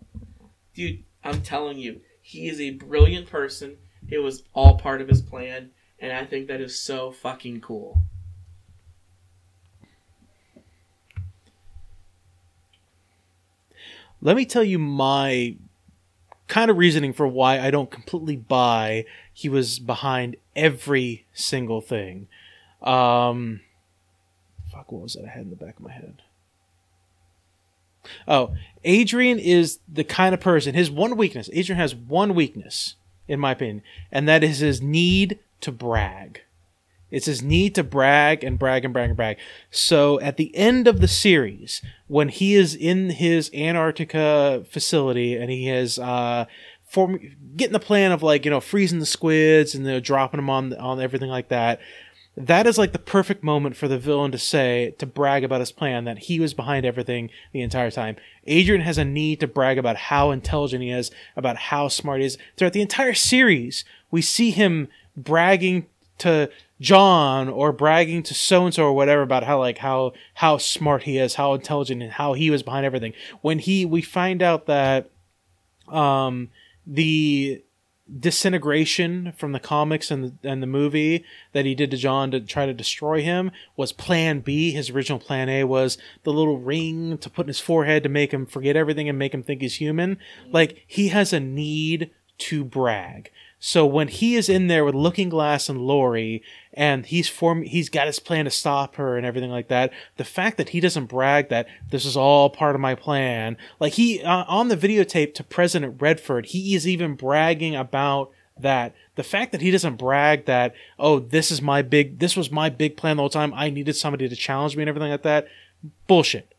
[0.74, 1.04] dude.
[1.24, 3.78] I'm telling you, he is a brilliant person.
[4.10, 8.02] It was all part of his plan, and I think that is so fucking cool.
[14.22, 15.58] Let me tell you my
[16.52, 22.28] kind of reasoning for why I don't completely buy he was behind every single thing.
[22.82, 23.62] Um,
[24.70, 26.22] fuck, what was that I had in the back of my head?
[28.28, 30.76] Oh, Adrian is the kind of person.
[30.76, 31.50] His one weakness.
[31.54, 32.96] Adrian has one weakness,
[33.30, 36.42] in my opinion, and that is his need to brag.
[37.12, 39.38] It's his need to brag and brag and brag and brag.
[39.70, 45.52] So at the end of the series, when he is in his Antarctica facility and
[45.52, 46.46] he is uh,
[46.88, 47.20] form-
[47.56, 50.50] getting the plan of like you know freezing the squids and you know, dropping them
[50.50, 51.80] on on everything like that,
[52.38, 55.72] that is like the perfect moment for the villain to say to brag about his
[55.72, 58.16] plan that he was behind everything the entire time.
[58.48, 62.26] Adrian has a need to brag about how intelligent he is, about how smart he
[62.26, 62.38] is.
[62.56, 65.88] Throughout the entire series, we see him bragging
[66.20, 66.50] to
[66.82, 71.04] John or bragging to so and so or whatever about how like how how smart
[71.04, 73.14] he is, how intelligent and how he was behind everything.
[73.42, 75.12] When he we find out that
[75.88, 76.50] um
[76.86, 77.64] the
[78.20, 82.42] disintegration from the comics and the, and the movie that he did to John to
[82.42, 84.72] try to destroy him was plan B.
[84.72, 88.34] His original plan A was the little ring to put in his forehead to make
[88.34, 90.18] him forget everything and make him think he's human.
[90.52, 93.32] Like he has a need to brag.
[93.64, 96.42] So when he is in there with Looking Glass and Laurie,
[96.74, 99.94] and he's form he's got his plan to stop her and everything like that.
[100.18, 103.94] The fact that he doesn't brag that this is all part of my plan, like
[103.94, 108.96] he uh, on the videotape to President Redford, he is even bragging about that.
[109.16, 112.70] The fact that he doesn't brag that oh this is my big this was my
[112.70, 113.54] big plan the whole time.
[113.54, 115.48] I needed somebody to challenge me and everything like that.
[116.08, 116.52] Bullshit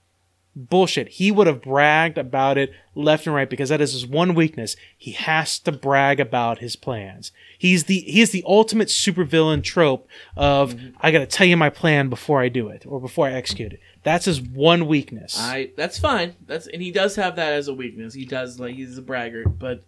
[0.54, 1.08] bullshit.
[1.08, 4.76] He would have bragged about it left and right because that is his one weakness.
[4.96, 7.32] He has to brag about his plans.
[7.58, 10.96] He's the he's the ultimate supervillain trope of Mm-hmm.
[11.00, 13.72] I got to tell you my plan before I do it or before I execute
[13.72, 13.80] it.
[14.02, 15.36] That's his one weakness.
[15.38, 16.36] I that's fine.
[16.46, 18.14] That's and he does have that as a weakness.
[18.14, 19.84] He does like he's a braggart, but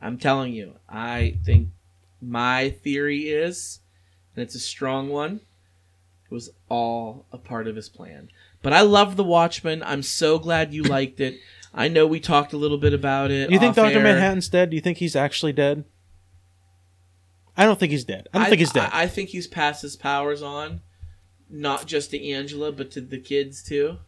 [0.00, 1.68] I'm telling you, I think
[2.20, 3.80] my theory is,
[4.34, 5.40] and it's a strong one,
[6.30, 8.28] it was all a part of his plan.
[8.62, 9.82] But I love The Watchmen.
[9.82, 11.38] I'm so glad you liked it.
[11.72, 13.50] I know we talked a little bit about it.
[13.50, 14.00] you think Doctor.
[14.00, 14.70] Manhattan's dead?
[14.70, 15.84] Do you think he's actually dead?
[17.56, 18.28] I don't think he's dead.
[18.32, 18.90] I don't think he's dead.
[18.92, 20.80] I, I think he's passed his powers on,
[21.50, 23.98] not just to Angela, but to the kids too.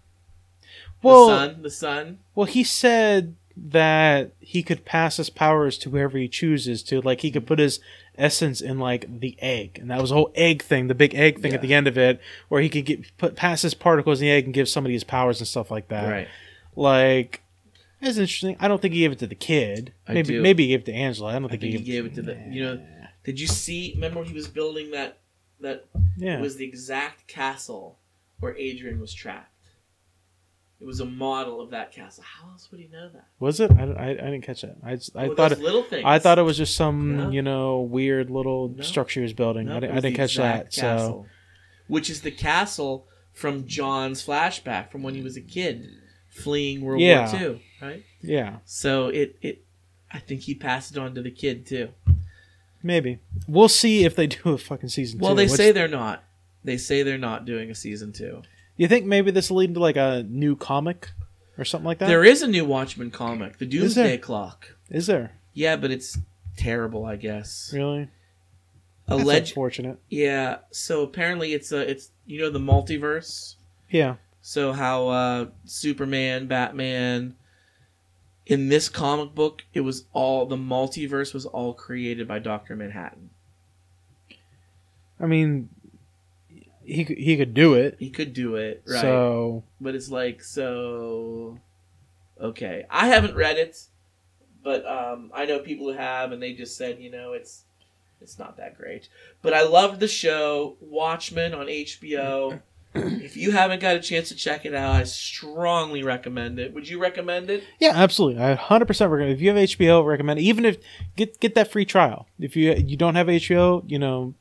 [1.03, 2.19] well, the son, the son.
[2.35, 7.01] Well, he said that he could pass his powers to whoever he chooses to.
[7.01, 7.81] Like he could put his
[8.21, 11.41] essence in like the egg, and that was a whole egg thing, the big egg
[11.41, 14.27] thing at the end of it, where he could get put pass his particles in
[14.27, 16.09] the egg and give somebody his powers and stuff like that.
[16.11, 16.29] Right.
[16.77, 17.43] Like
[18.01, 18.57] that's interesting.
[18.61, 19.93] I don't think he gave it to the kid.
[20.09, 20.43] I maybe do.
[20.43, 21.31] maybe he gave it to Angela.
[21.31, 22.39] I don't I think, think he he gave it to the.
[22.49, 22.83] You know,
[23.25, 23.93] did you see?
[23.95, 25.19] Remember he was building that?
[25.61, 25.85] That
[26.17, 26.41] Yeah.
[26.41, 27.99] was the exact castle
[28.39, 29.53] where Adrian was trapped.
[30.81, 32.25] It was a model of that castle.
[32.27, 33.27] How else would he know that?
[33.39, 33.71] Was it?
[33.71, 34.75] I, I, I didn't catch it.
[34.83, 36.05] I, I Oh, thought it, little things.
[36.07, 37.31] I thought it was just some No.
[37.31, 38.83] you know weird little No.
[38.83, 39.67] structure he was building.
[39.67, 40.67] No, I didn't, I didn't catch that.
[40.67, 41.27] exact So
[41.87, 45.87] which is the castle from John's flashback from when he was a kid,
[46.29, 47.31] fleeing World Yeah.
[47.31, 47.63] War II.
[47.83, 48.05] Right.
[48.23, 49.65] yeah, So it it,
[50.13, 51.91] I think he passed it on to the kid too.
[52.83, 55.19] maybe we'll see if they do a fucking season.
[55.21, 56.25] Well, two, they which- say they're not.
[56.65, 58.43] They say they're not doing a season two.
[58.81, 61.11] You think maybe this will lead into like a new comic
[61.59, 62.07] or something like that?
[62.09, 63.67] There is a new Watchmen comic, The?
[63.67, 64.75] Doomsday Clock.
[64.89, 66.17] Is there Yeah, but it's
[66.57, 67.71] terrible, I guess.
[67.75, 68.09] really?
[69.07, 69.99] That's Alleged, unfortunate.
[70.09, 70.61] yeah.
[70.71, 73.57] So apparently, it's a it's you know the multiverse.
[73.91, 74.15] Yeah.
[74.41, 77.35] So how uh, Superman, Batman,
[78.47, 83.29] in this comic book, it was all the multiverse was all created by Doctor Manhattan.
[85.21, 85.69] I mean,
[86.85, 87.97] he could- he could do it.
[87.99, 89.01] He could do it, right?
[89.01, 91.59] So but it's like so.
[92.41, 93.83] Okay, I haven't read it,
[94.65, 97.65] but um, I know people who have, and they just said, you know, it's
[98.23, 99.09] it's not that great.
[99.43, 102.61] But I loved the show Watchmen on HBO.
[102.95, 106.73] if you haven't got a chance to check it out, I strongly recommend it.
[106.75, 107.63] Would you recommend it?
[107.79, 108.43] yeah, absolutely.
[108.43, 109.35] I 100 percent recommend.
[109.35, 110.41] If you have HBO, recommend.
[110.41, 110.45] It.
[110.45, 110.79] Even if
[111.17, 112.27] get get that free trial.
[112.39, 114.35] If you you don't have HBO, you know,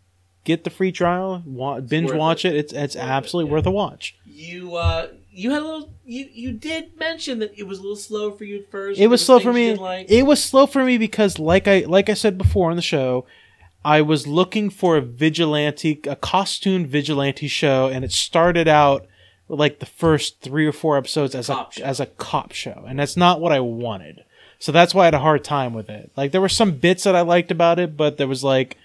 [0.43, 1.43] get the free trial.
[1.45, 2.55] Wa- binge watch it.
[2.55, 2.59] it.
[2.59, 3.55] It's it's it, absolutely yeah.
[3.55, 4.15] worth a watch.
[4.25, 5.93] You uh, you had a little.
[6.05, 8.99] You you did mention that it was a little slow for you at first.
[8.99, 9.75] It was slow for me.
[9.75, 10.09] Like.
[10.09, 13.25] It was slow for me because, like I like I said before on the show,
[13.83, 19.07] I was looking for a vigilante, a costume vigilante show, and it started out
[19.47, 21.83] like the first three or four episodes as Cop a show.
[21.83, 24.23] as a cop show, and that's not what I wanted.
[24.59, 26.11] So that's why I had a hard time with it.
[26.17, 28.77] Like there were some bits that I liked about it, but there was like,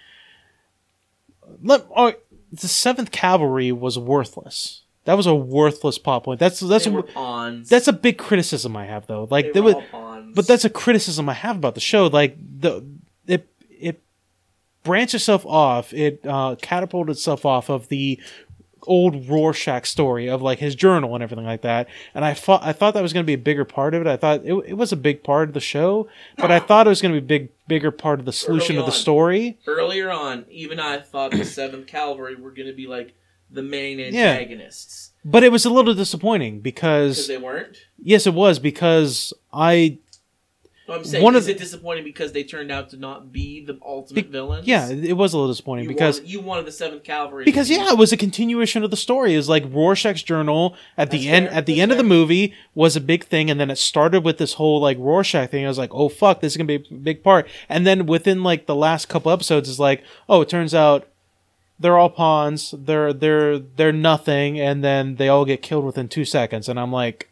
[1.63, 2.13] let, oh,
[2.53, 4.83] the Seventh Cavalry was worthless.
[5.05, 6.41] That was a worthless plot point.
[6.41, 6.91] That's that's a,
[7.69, 9.29] that's a big criticism I have though.
[9.31, 9.75] Like they there was,
[10.35, 12.07] but that's a criticism I have about the show.
[12.07, 12.87] Like the
[13.27, 14.03] it it
[14.83, 15.93] branched itself off.
[15.93, 18.19] It uh, catapulted itself off of the
[18.87, 21.89] old Rorschach story of like his journal and everything like that.
[22.15, 24.07] And I thought I thought that was going to be a bigger part of it.
[24.07, 26.91] I thought it, it was a big part of the show, but I thought it
[26.91, 29.59] was going to be a big bigger part of the solution of the story.
[29.67, 33.15] earlier on, even I thought the Seventh Cavalry were going to be like
[33.51, 37.77] the main antagonists But it was a little disappointing because because they weren't.
[38.03, 39.99] yes, it was because I
[40.87, 43.33] No, I'm saying, One of is the- it disappointing because they turned out to not
[43.33, 44.67] be the ultimate Be- villains?
[44.67, 47.71] yeah, it was a little disappointing you because wanted, you wanted the Seventh Cavalry because
[47.71, 49.33] yeah, it was a continuation of the story.
[49.33, 51.49] It was like Rorschach's journal at the That's end.
[51.49, 54.25] At the That's end of the movie was a big thing, and then it started
[54.25, 55.65] with this whole like Rorschach thing.
[55.65, 57.49] I was like, oh fuck, this is gonna be a big part.
[57.69, 61.09] And then within like the last couple episodes, is like, oh, it turns out
[61.81, 62.75] they're all pawns.
[62.77, 66.69] They're they're they're nothing, and then they all get killed within two seconds.
[66.69, 67.31] And I'm like.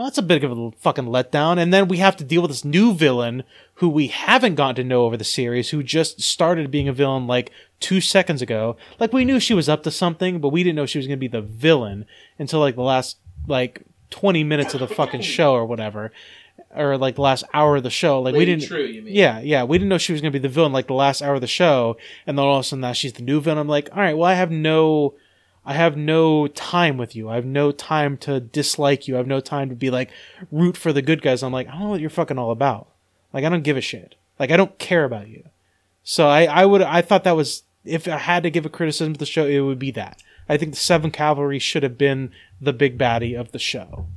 [0.00, 1.58] Well, that's a bit of a fucking letdown.
[1.58, 3.44] And then we have to deal with this new villain
[3.74, 7.26] who we haven't gotten to know over the series, who just started being a villain
[7.26, 8.78] like two seconds ago.
[8.98, 11.18] Like we knew she was up to something, but we didn't know she was going
[11.18, 12.06] to be the villain
[12.38, 16.12] until like the last like 20 minutes of the fucking show or whatever.
[16.74, 18.22] or like the last hour of the show.
[18.22, 18.68] Like we didn't.
[18.68, 19.14] True, you mean?
[19.14, 21.34] Yeah, yeah, we didn't know she was gonna be the villain like the last hour
[21.34, 23.58] of the show, and then all of a sudden now she's the new villain.
[23.58, 25.16] I'm like, all right, well I have no,
[25.70, 27.30] I have no time with you.
[27.30, 29.14] I have no time to dislike you.
[29.14, 30.10] I have no time to be like
[30.50, 31.44] root for the good guys.
[31.44, 32.88] I'm like, I don't know what you're fucking all about.
[33.32, 34.16] Like I don't give a shit.
[34.36, 35.44] Like I don't care about you.
[36.02, 39.12] So I, I would, I thought that was if I had to give a criticism
[39.12, 40.20] to the show, it would be that.
[40.48, 44.08] I think the Seven Cavalry should have been the big baddie of the show.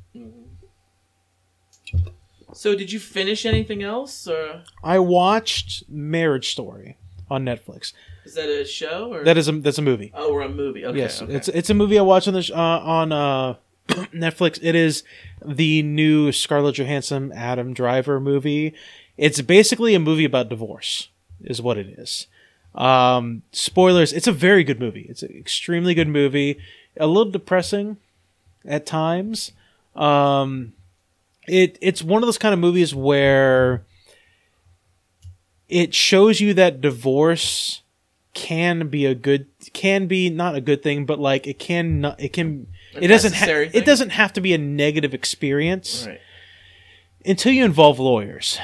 [2.51, 6.97] So did you finish anything else, or I watched Marriage Story
[7.33, 7.93] on Netflix.
[8.25, 9.13] is that a show?
[9.13, 10.11] Or That is a that's a movie.
[10.13, 10.85] oh, we're a movie.
[10.85, 11.33] Okay, yes, okay.
[11.33, 12.55] it's it's a movie I watched on the sh- uh,
[12.99, 13.55] on uh,
[13.87, 14.59] Netflix.
[14.61, 15.03] It is
[15.43, 18.73] the new Scarlett Johansson Adam Driver movie.
[19.17, 21.09] It's basically a movie about divorce,
[21.43, 22.27] is what it is.
[22.75, 24.11] Um, spoilers.
[24.13, 25.05] It's a very good movie.
[25.09, 26.57] It's an extremely good movie.
[26.97, 27.97] A little depressing
[28.65, 29.51] at times.
[29.95, 30.73] Um,
[31.47, 33.83] it it's one of those kind of movies where
[35.73, 37.81] it shows you that divorce
[38.33, 42.19] can be a good can be not a good thing but like it can not
[42.19, 46.19] it can A it doesn't ha- it doesn't have to be a negative experience right.
[47.25, 48.59] until you involve lawyers.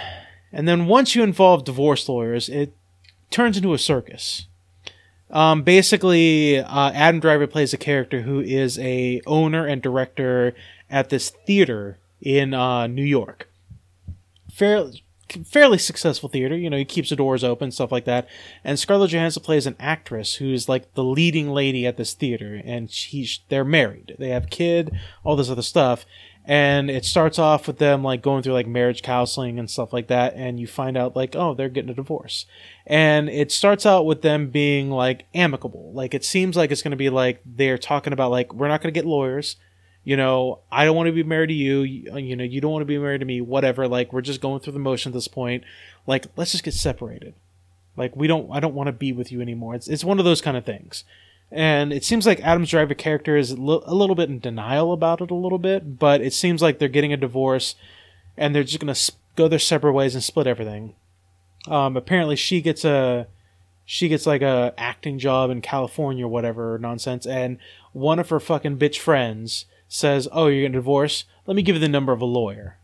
[0.51, 2.74] And then once you involve divorce lawyers it
[3.30, 4.45] turns into a circus.
[5.32, 10.55] Um, basically uh, adam driver plays a character who is a owner and director
[10.89, 13.47] at this theater in uh, new york.
[14.51, 15.03] Fairly
[15.46, 16.56] fairly successful theater.
[16.56, 18.28] You know, he keeps the doors open, stuff like that.
[18.64, 22.92] And Scarlett Johansson plays an actress who's like the leading lady at this theater, and
[22.92, 26.06] she's they're married, they have kid, all this other stuff.
[26.46, 30.08] And it starts off with them like going through like marriage counseling and stuff like
[30.08, 32.46] that, and you find out like oh they're getting a divorce,
[32.88, 35.92] and it starts out with them being like amicable.
[35.94, 38.82] Like it seems like it's going to be like they're talking about like we're not
[38.82, 39.58] going to get lawyers
[40.10, 41.82] you know, I don't want to be married to you.
[41.82, 43.41] You, you know, you don't want to be married to me.
[43.41, 43.88] Whatever.
[43.88, 45.64] Like, we're just going through the motion at this point.
[46.07, 47.36] Like, let's just get separated.
[47.95, 48.49] Like, we don't.
[48.51, 49.76] I don't want to be with you anymore.
[49.76, 51.03] It's it's one of those kind of things.
[51.51, 55.30] And it seems like Adam's Driver character is a little bit in denial about it,
[55.30, 55.99] a little bit.
[55.99, 57.76] But it seems like they're getting a divorce,
[58.36, 58.95] and they're just gonna
[59.36, 60.95] go their separate ways and split everything.
[61.68, 63.28] Um, apparently, she gets a
[63.86, 67.60] she gets like a acting job in California or whatever nonsense, and
[67.93, 71.26] one of her fucking bitch friends says, "Oh, you're getting divorced?
[71.46, 72.78] Let me give you the number of a lawyer."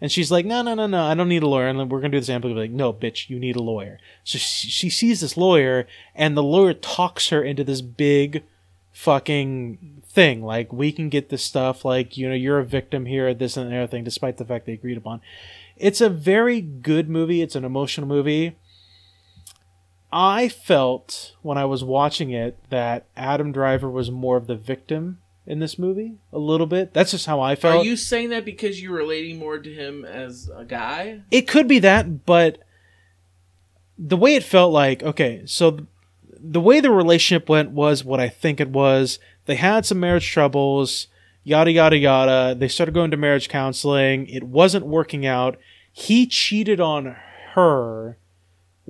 [0.00, 2.10] And she's like, "No, no, no, no, I don't need a lawyer." And we're gonna
[2.10, 2.50] do the sample.
[2.50, 4.00] Like, no, bitch, you need a lawyer.
[4.24, 8.42] So she, she sees this lawyer, and the lawyer talks her into this big,
[8.90, 10.42] fucking thing.
[10.42, 11.84] Like, we can get this stuff.
[11.84, 14.66] Like, you know, you're a victim here, this and the other thing, despite the fact
[14.66, 15.20] they agreed upon.
[15.76, 17.42] It's a very good movie.
[17.42, 18.56] It's an emotional movie.
[20.12, 25.19] I felt when I was watching it that Adam Driver was more of the victim
[25.50, 26.94] in this movie, a little bit.
[26.94, 27.82] That's just how I felt.
[27.82, 31.22] Are you saying that because you're relating more to him as a guy?
[31.32, 32.62] It could be that, but
[33.98, 35.80] the way it felt like, okay, so
[36.38, 39.18] the way the relationship went was what I think it was.
[39.46, 41.08] They had some marriage troubles,
[41.42, 42.54] yada, yada, yada.
[42.54, 44.28] They started going to marriage counseling.
[44.28, 45.58] It wasn't working out.
[45.92, 47.16] He cheated on
[47.54, 48.18] her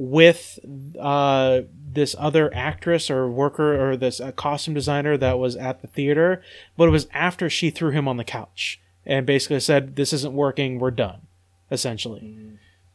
[0.00, 0.58] with
[0.98, 1.60] uh,
[1.92, 6.42] this other actress or worker or this uh, costume designer that was at the theater,
[6.74, 10.32] but it was after she threw him on the couch and basically said, "This isn't
[10.32, 10.78] working.
[10.78, 11.26] We're done."
[11.70, 12.34] Essentially.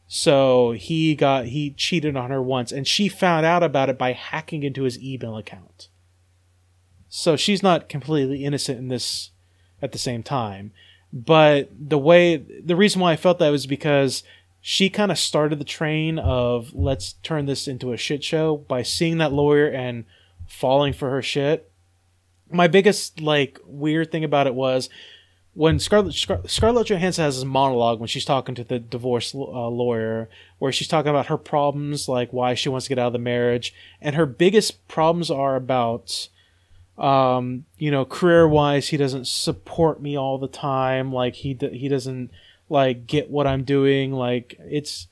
[0.08, 4.12] So he got he cheated on her once, and she found out about it by
[4.12, 5.88] hacking into his email account.
[7.08, 9.30] So she's not completely innocent in this
[9.80, 10.72] at the same time.
[11.12, 14.24] But the way the reason why I felt that was because
[14.68, 18.82] she kind of started the train of let's turn this into a shit show by
[18.82, 20.04] seeing that lawyer and
[20.48, 21.70] falling for her shit.
[22.50, 24.90] My biggest like weird thing about it was
[25.54, 29.38] when Scarlett Scar- Scarlett Johansson has this monologue when she's talking to the divorce uh,
[29.38, 33.12] lawyer, where she's talking about her problems, like why she wants to get out of
[33.12, 36.28] the marriage, and her biggest problems are about,
[36.98, 41.78] um, you know, career wise, he doesn't support me all the time, like he d-
[41.78, 42.32] he doesn't
[42.68, 45.06] like get what I'm doing, like it's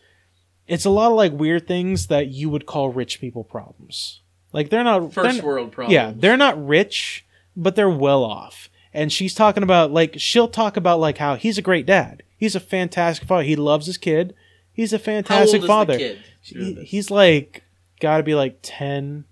[0.67, 4.21] it's a lot of like weird things that you would call rich people problems.
[4.53, 5.93] Like they're not they're First world problem.
[5.93, 7.25] yeah, they're not rich,
[7.57, 8.69] but they're well off.
[8.93, 12.23] And she's talking about like she'll talk about like how he's a great dad.
[12.37, 13.43] He's a fantastic father.
[13.45, 14.35] He loves his kid.
[14.73, 15.93] He's a How old fantastic is father.
[15.95, 16.19] the kid?
[16.41, 17.63] He, he's like
[18.01, 19.25] got to be like 10,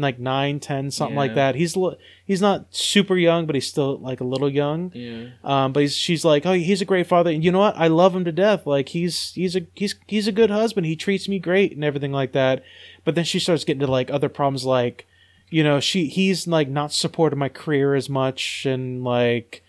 [0.00, 1.54] like 9, 10, something like that.
[1.54, 4.90] He's li- he's not super young, but he's still like a little young.
[4.94, 5.28] yeah.
[5.44, 7.76] Um, but he's, she's like, oh, he's a great father, and you know what?
[7.76, 8.66] I love him to death.
[8.66, 10.86] Like he's he's a he's he's a good husband.
[10.86, 12.62] He treats me great and everything like that.
[13.04, 15.06] But then she starts getting to like other problems, like
[15.50, 19.62] you know, she he's like not supporting my career as much, and like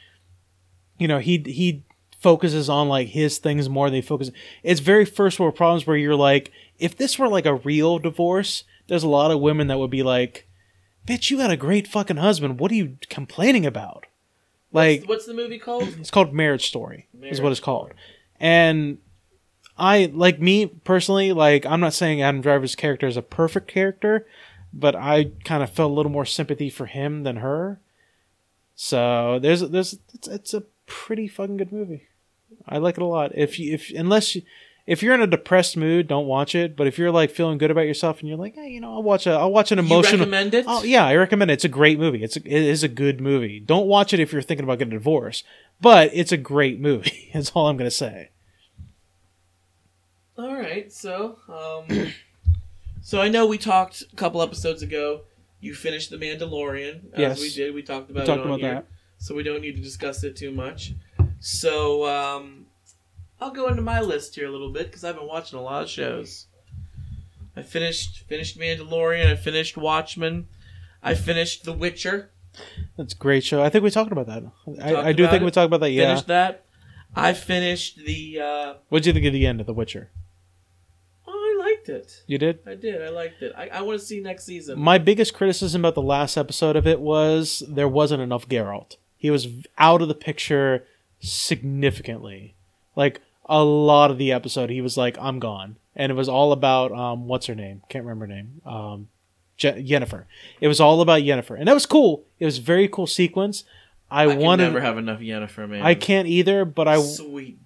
[0.99, 1.83] you know, he he
[2.19, 3.87] focuses on like his things more.
[3.89, 4.29] Than they focus.
[4.61, 8.63] It's very first world problems where you're like, if this were like a real divorce,
[8.91, 10.49] there's a lot of women that would be like,
[11.07, 12.59] "Bitch, you got a great fucking husband.
[12.59, 14.05] What are you complaining about?"
[14.73, 15.83] Like, what's the movie called?
[15.99, 17.07] it's called Marriage Story.
[17.23, 17.93] is what it's called.
[18.37, 18.97] And
[19.77, 21.31] I like me personally.
[21.31, 24.27] Like, I'm not saying Adam Driver's character is a perfect character,
[24.73, 27.79] but I kind of felt a little more sympathy for him than her.
[28.75, 32.07] So there's there's it's, it's a pretty fucking good movie.
[32.67, 33.31] I like it a lot.
[33.35, 34.41] If you if unless you,
[34.87, 36.75] if you're in a depressed mood, don't watch it.
[36.75, 39.03] But if you're like feeling good about yourself and you're like, hey, you know, I'll
[39.03, 40.13] watch a I'll watch an emotional.
[40.13, 40.65] You recommend it?
[40.67, 41.55] Oh yeah, I recommend it.
[41.55, 42.23] It's a great movie.
[42.23, 43.59] It's a, it is a good movie.
[43.59, 45.43] Don't watch it if you're thinking about getting a divorce,
[45.79, 47.29] but it's a great movie.
[47.33, 48.29] That's all I'm gonna say.
[50.37, 52.13] All right, so um,
[53.01, 55.21] so I know we talked a couple episodes ago.
[55.59, 57.39] You finished the Mandalorian, as Yes.
[57.41, 57.75] we did.
[57.75, 58.85] We talked about We talked it on about here, that.
[59.19, 60.93] so we don't need to discuss it too much.
[61.39, 62.60] So um,
[63.41, 65.81] I'll go into my list here a little bit because I've been watching a lot
[65.81, 66.45] of shows.
[67.55, 69.27] I finished finished Mandalorian.
[69.27, 70.47] I finished Watchmen.
[71.03, 72.29] I finished The Witcher.
[72.97, 73.63] That's a great show.
[73.63, 74.43] I think we talked about that.
[74.81, 75.45] I, I do think it.
[75.45, 75.91] we talked about that.
[75.91, 76.09] Yeah.
[76.09, 76.65] Finished that.
[77.15, 78.39] I finished the.
[78.39, 80.09] Uh, What'd you think of the end of The Witcher?
[81.27, 82.23] oh, I liked it.
[82.27, 82.59] You did.
[82.65, 83.01] I did.
[83.01, 83.53] I liked it.
[83.57, 84.79] I, I want to see next season.
[84.79, 88.97] My biggest criticism about the last episode of it was there wasn't enough Geralt.
[89.17, 90.85] He was out of the picture
[91.19, 92.55] significantly.
[92.95, 93.21] Like
[93.51, 96.91] a lot of the episode, he was like, "I'm gone," and it was all about
[96.91, 97.83] um, what's her name?
[97.89, 98.61] Can't remember her name.
[98.65, 99.09] Um,
[99.57, 100.25] Je- Yennefer.
[100.59, 102.25] It was all about jennifer and that was cool.
[102.39, 103.63] It was a very cool sequence.
[104.09, 104.63] I, I wanted.
[104.63, 105.83] never have enough jennifer man.
[105.83, 107.59] I can't either, but I Sweet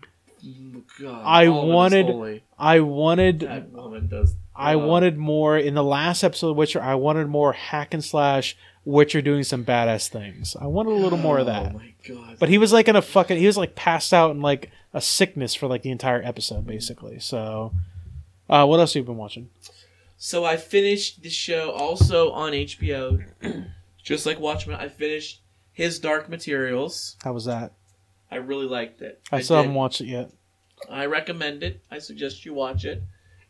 [1.00, 1.24] God.
[1.26, 2.42] I all of it is wanted-.
[2.58, 4.36] I wanted That woman does.
[4.56, 4.88] I wow.
[4.88, 6.82] wanted more in the last episode of Witcher.
[6.82, 10.56] I wanted more hack and slash Witcher doing some badass things.
[10.60, 11.74] I wanted a little more of that.
[11.74, 12.38] Oh my god.
[12.40, 15.02] But he was like in a fucking he was like passed out in like a
[15.02, 17.20] sickness for like the entire episode basically.
[17.20, 17.74] So
[18.50, 19.50] uh what else have you been watching?
[20.18, 23.26] so I finished the show also on HBO,
[24.04, 24.78] just like Watchmen.
[24.78, 25.42] I finished
[25.74, 27.18] His Dark Materials.
[27.24, 27.74] How was that?
[28.32, 29.22] I really liked it.
[29.32, 29.64] I, still did.
[29.64, 30.32] haven't watched it yet.
[30.90, 31.82] I recommend it.
[31.92, 33.04] I suggest you watch it.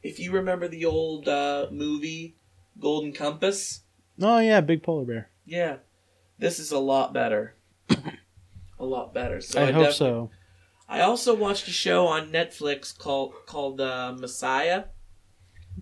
[0.03, 2.35] If you remember the old uh, movie
[2.79, 3.81] Golden Compass,
[4.21, 5.29] Oh yeah, big polar bear.
[5.45, 5.77] yeah,
[6.39, 7.55] this is a lot better.
[8.79, 9.41] a lot better.
[9.41, 10.29] So I, hope defi- so.
[10.87, 14.85] I also watched a show on Netflix called called uh, Messiah.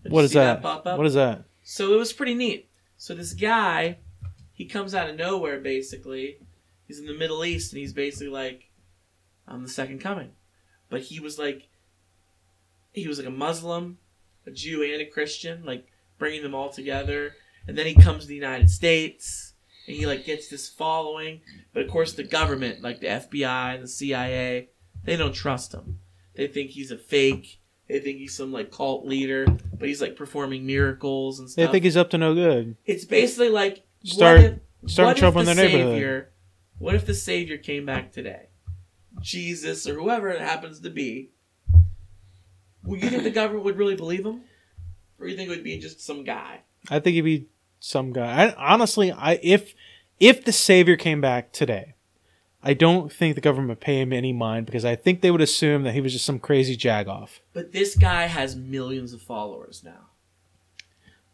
[0.02, 0.62] Did What is see that?
[0.62, 0.98] pop up?
[0.98, 1.44] What is that?
[1.64, 2.70] So it was pretty neat.
[2.98, 3.98] So this guy,
[4.54, 6.38] he comes out of nowhere basically.
[6.88, 8.70] He's in the Middle East and he's basically like,
[9.48, 10.32] I'm the second coming.
[10.94, 11.70] But he was like,
[12.92, 13.98] he was like a Muslim,
[14.46, 15.88] a Jew, and a Christian, like
[16.20, 17.34] bringing them all together.
[17.68, 19.54] And then he comes to the United States
[19.88, 21.42] and he like gets this following.
[21.74, 24.70] But of course, the government, like the FBI and the CIA,
[25.04, 25.98] they don't trust him.
[26.36, 27.60] They think he's a fake.
[27.88, 31.66] They think he's some like cult leader, but he's like performing miracles and stuff.
[31.66, 32.76] They think he's up to no good.
[32.86, 34.46] it's basically like Start- what
[34.84, 35.94] if, start what trouble in the their neighborhood.
[35.96, 36.30] Savior,
[36.78, 38.50] what if the Savior came back today?
[39.24, 41.30] Jesus or whoever it happens to be.
[42.84, 44.42] Would you think the government would really believe him,
[45.20, 46.60] or you think it would be just some guy?
[46.90, 47.48] I think he'd be
[47.80, 48.48] some guy.
[48.48, 49.74] I, honestly, I if
[50.20, 51.96] if the savior came back today,
[52.62, 55.42] I don't think the government would pay him any mind because I think they would
[55.42, 57.40] assume that he was just some crazy jagoff.
[57.54, 60.10] But this guy has millions of followers now.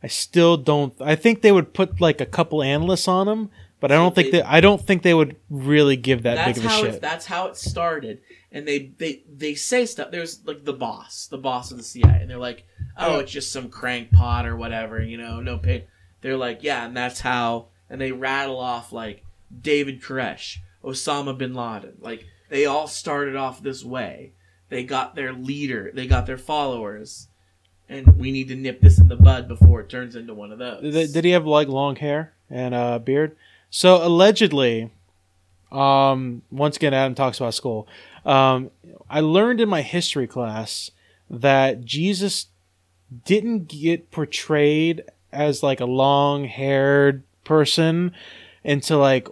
[0.01, 0.93] I still don't.
[1.01, 3.49] I think they would put like a couple analysts on him,
[3.80, 4.51] but I don't think they- that.
[4.51, 7.01] I don't think they would really give that big of a it, shit.
[7.01, 8.21] that's how it started.
[8.51, 10.11] And they, they they say stuff.
[10.11, 12.65] There's like the boss, the boss of the CIA, and they're like,
[12.97, 13.19] "Oh, oh.
[13.19, 15.86] it's just some crankpot or whatever," you know, no pay.
[16.21, 17.67] They're like, "Yeah," and that's how.
[17.91, 19.23] And they rattle off like
[19.61, 21.97] David Koresh, Osama bin Laden.
[21.99, 24.34] Like they all started off this way.
[24.69, 27.27] They got their leader, they got their followers,
[27.88, 30.59] and we need to nip this in the bud before it turns into one of
[30.59, 30.82] those.
[30.82, 33.36] Did, did he have like long hair and a beard?
[33.70, 34.91] So allegedly,
[35.72, 37.88] um, once again, Adam talks about school.
[38.26, 38.72] Um,
[39.09, 40.91] I learned in my history class
[41.30, 42.47] that Jesus
[43.26, 48.11] didn't get portrayed as like a long-haired person
[48.63, 49.28] until like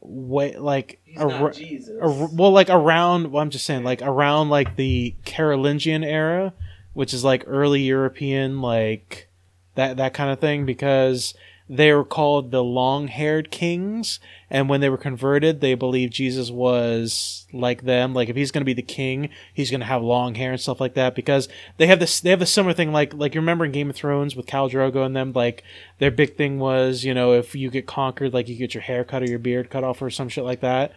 [0.00, 1.52] way like He's not ar-
[2.00, 6.52] ar- well like around well, I'm just saying like around like the Carolingian era,
[6.92, 9.28] which is like early European like
[9.74, 11.34] that that kind of thing because
[11.72, 14.18] they were called the long-haired kings
[14.50, 18.12] and when they were converted they believed Jesus was like them.
[18.12, 20.60] Like if he's going to be the king he's going to have long hair and
[20.60, 23.40] stuff like that because they have this they have a similar thing like like you
[23.40, 25.62] remember in Game of Thrones with Khal Drogo and them like
[25.98, 29.04] their big thing was you know if you get conquered like you get your hair
[29.04, 30.92] cut or your beard cut off or some shit like that.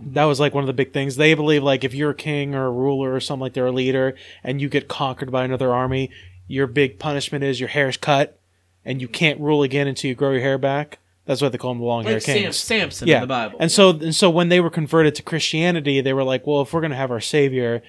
[0.00, 1.14] That was like one of the big things.
[1.14, 3.72] They believe like if you're a king or a ruler or something like they're a
[3.72, 6.10] leader and you get conquered by another army,
[6.48, 8.40] your big punishment is your hair's cut
[8.84, 10.98] and you can't rule again until you grow your hair back.
[11.26, 12.56] That's why they call them the long hair Like Sam, kings.
[12.56, 13.16] Samson yeah.
[13.16, 13.56] in the Bible.
[13.58, 16.72] And so and so when they were converted to Christianity, they were like, well, if
[16.72, 17.82] we're gonna have our savior,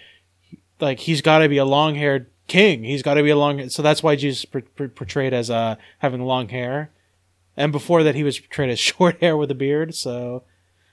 [0.80, 2.84] like he's got to be a long haired king.
[2.84, 3.68] He's got to be a long.
[3.70, 6.92] So that's why Jesus por- por- portrayed as uh having long hair,
[7.58, 9.96] and before that he was portrayed as short hair with a beard.
[9.96, 10.44] So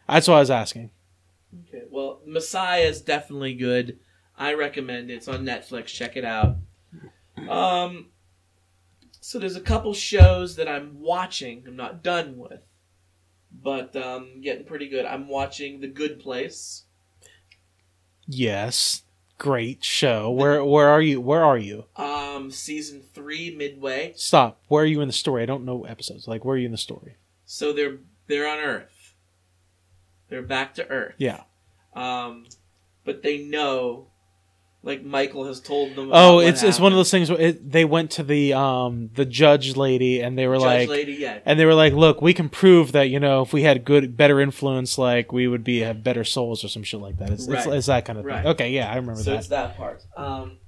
[0.09, 0.91] that's why I was asking.
[1.69, 3.99] Okay, well, Messiah is definitely good.
[4.39, 5.15] I recommend it.
[5.15, 5.87] It's on Netflix.
[5.87, 6.57] Check it out.
[7.49, 8.07] Um,
[9.25, 11.63] so there's a couple shows that I'm watching.
[11.65, 12.67] I'm not done with,
[13.53, 15.07] but um, getting pretty good.
[15.07, 16.87] I'm watching The Good Place.
[18.27, 19.05] Yes,
[19.39, 20.29] great show.
[20.29, 21.21] Where where are you?
[21.21, 21.85] Where are you?
[21.95, 24.13] Um, season three, midway.
[24.17, 24.61] Stop.
[24.67, 25.45] Where are you in the story?
[25.45, 26.27] I don't know episodes.
[26.27, 27.15] Like where are you in the story?
[27.47, 29.15] So they're they're on Earth.
[30.31, 31.15] They're back to Earth.
[31.19, 31.45] Yeah.
[31.95, 32.47] Um,
[33.05, 34.09] but they know,
[34.85, 36.09] like Michael has told them.
[36.09, 37.31] about Oh, it's it's one of those things.
[37.31, 40.89] Where it, they went to the um the judge lady and they were Judge like.
[40.89, 41.39] lady, yeah.
[41.45, 44.17] and they were like, "Look, we can prove that you know if we had good,
[44.17, 47.47] better influence, like we would be have better souls or some shit like that." It's,
[47.47, 47.77] it's, Right.
[47.77, 48.43] it's that kind of Right.
[48.43, 48.47] thing.
[48.53, 49.37] Okay, yeah, I remember so that.
[49.39, 50.03] it's that part.
[50.17, 50.59] Um,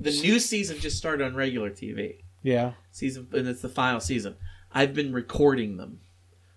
[0.00, 2.16] the new season just started on regular TV.
[2.42, 4.36] Yeah, Season, and it's the final season.
[4.72, 6.00] I've been recording them,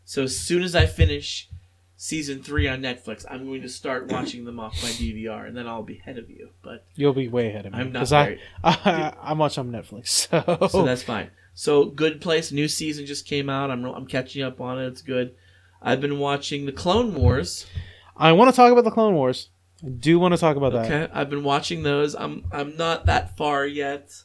[0.05, 1.47] so as soon as I finish
[2.01, 5.67] season three on Netflix, I'm going to start watching them off my DVR, and then
[5.67, 6.49] I'll be ahead of you.
[6.63, 8.39] But you'll be way ahead of me I'm not I.
[8.63, 10.27] I I'm watching on Netflix.
[10.31, 11.29] So, So that's fine.
[11.53, 13.69] So Good Place, new season just came out.
[13.69, 14.87] I'm I'm catching up on it.
[14.87, 15.35] It's good.
[15.79, 17.67] I've been watching the Clone Wars.
[18.17, 19.49] I want to talk about the Clone Wars.
[19.85, 20.85] I do want to talk about that.
[20.85, 22.15] Okay, I've been watching those.
[22.15, 24.23] I'm I'm not that far yet.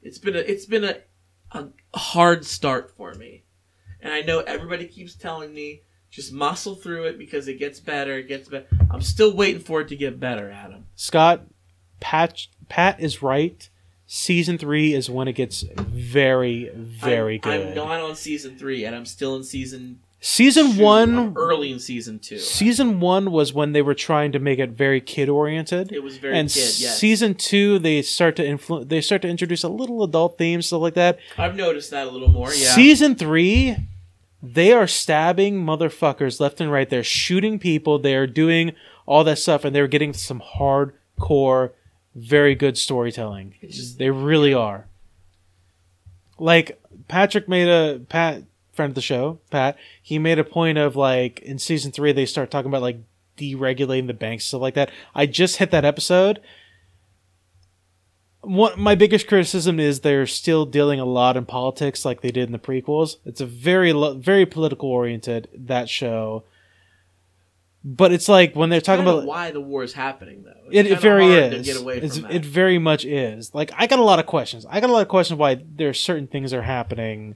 [0.00, 1.00] It's been a it's been a,
[1.52, 3.44] a hard start for me,
[4.00, 8.18] and I know everybody keeps telling me just muscle through it because it gets better.
[8.18, 8.66] It gets better.
[8.90, 10.86] I'm still waiting for it to get better, Adam.
[10.94, 11.42] Scott,
[12.00, 13.68] Pat, Pat is right.
[14.06, 17.68] Season three is when it gets very, very I'm, good.
[17.68, 22.18] I'm not on season three, and I'm still in season season one, early in season
[22.18, 22.38] two.
[22.38, 25.92] season one was when they were trying to make it very kid oriented.
[25.92, 26.78] It was very and kid.
[26.78, 30.66] Yes, season two they start to influ- they start to introduce a little adult themes
[30.66, 32.48] stuff like that I've noticed that a little more.
[32.48, 32.74] Yeah.
[32.74, 33.76] season three
[34.42, 36.88] they are stabbing motherfuckers left and right.
[36.88, 37.98] They're shooting people.
[37.98, 38.72] They're doing
[39.06, 41.70] all that stuff and they're getting some hardcore
[42.14, 43.54] very good storytelling.
[43.62, 44.86] Just- they really are.
[46.38, 50.94] Like patrick made a pat friend of the show pat he made a point of
[50.94, 52.98] like in season three they start talking about like
[53.36, 54.90] deregulating the banks stuff like that.
[55.14, 56.40] I just hit that episode
[58.42, 62.44] what my biggest criticism is they're still dealing a lot in politics like they did
[62.48, 63.16] in the prequels.
[63.24, 66.44] It's a very very political oriented that show.
[67.84, 70.42] But it's like when they're talking I don't know about why the war is happening
[70.44, 70.68] though.
[70.70, 71.66] It's it, very is.
[71.66, 72.30] To get away It's- that.
[72.32, 73.54] it very much is.
[73.54, 74.66] Like I got a lot of questions.
[74.68, 77.34] I got a lot of questions why there are certain things are happening,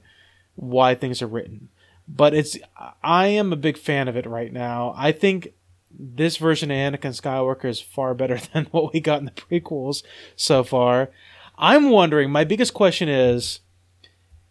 [0.55, 1.69] why things are written.
[2.07, 2.57] But it's
[3.01, 4.93] I am a big fan of it right now.
[4.97, 5.53] I think
[5.97, 10.03] this version of Anakin Skywalker is far better than what we got in the prequels
[10.35, 11.09] so far.
[11.57, 13.59] I'm wondering, my biggest question is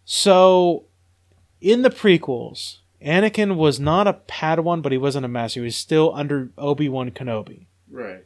[0.05, 0.85] so
[1.61, 5.59] in the prequels, Anakin was not a Padawan, but he wasn't a master.
[5.61, 7.67] He was still under Obi Wan Kenobi.
[7.89, 8.25] right.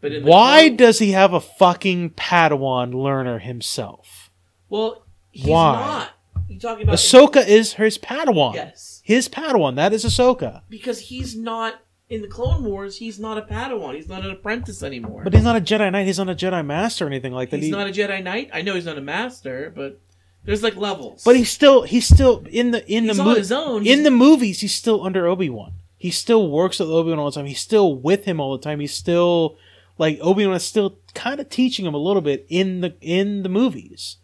[0.00, 4.30] But in the Why does he have a fucking Padawan learner himself?
[4.68, 5.02] well
[5.32, 5.72] he's Why?
[5.72, 6.10] not.
[6.48, 8.54] You talking about Ahsoka is his Padawan.
[8.54, 9.76] Yes, His Padawan.
[9.76, 10.62] That is Ahsoka.
[10.68, 12.96] because he's not in the Clone Wars.
[12.96, 13.94] He's not a Padawan.
[13.94, 15.24] He's not an apprentice anymore.
[15.24, 16.06] But he's not a Jedi Knight.
[16.06, 17.58] He's not a Jedi Master or anything like that.
[17.58, 18.48] he's He- not a Jedi Knight.
[18.52, 20.00] I know he's not a Master, but
[20.44, 21.22] there's like levels.
[21.24, 23.86] but he's still he's still in the in he's the on mo- his own.
[23.86, 24.60] in the movies.
[24.60, 25.72] He's still under Obi Wan.
[25.98, 27.44] He still works with Obi Wan all the time.
[27.46, 28.80] He's still with him all the time.
[28.80, 29.58] He's still
[29.98, 33.42] like Obi Wan is still kind of teaching him a little bit in the in
[33.42, 34.16] the movies.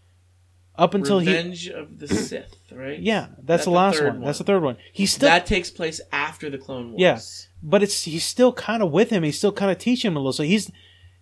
[0.76, 1.36] Up until he
[1.72, 2.98] of the Sith, right?
[2.98, 4.14] Yeah, that's, the the last one.
[4.14, 4.24] one.
[4.24, 4.76] That's the third one.
[4.92, 7.00] He still, that takes place after the Clone Wars.
[7.00, 7.20] Yeah.
[7.62, 9.22] but it's he's still kind of with him.
[9.22, 10.32] He's still kind of teaching him a little.
[10.32, 10.72] So he's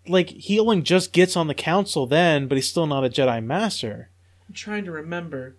[0.09, 3.45] like he only just gets on the council then, but he's still not a Jedi
[3.45, 4.09] Master.
[4.49, 5.57] I'm trying to remember.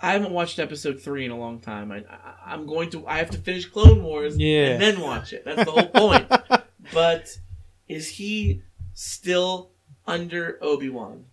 [0.00, 1.90] I haven't watched episode three in a long time.
[1.90, 3.04] I, I I'm going to.
[3.06, 4.66] I have to finish Clone Wars Yeah.
[4.74, 5.44] and then watch it.
[5.44, 6.30] That's the whole point.
[6.92, 7.38] but
[7.88, 9.70] is he still
[10.06, 11.24] under Obi Wan?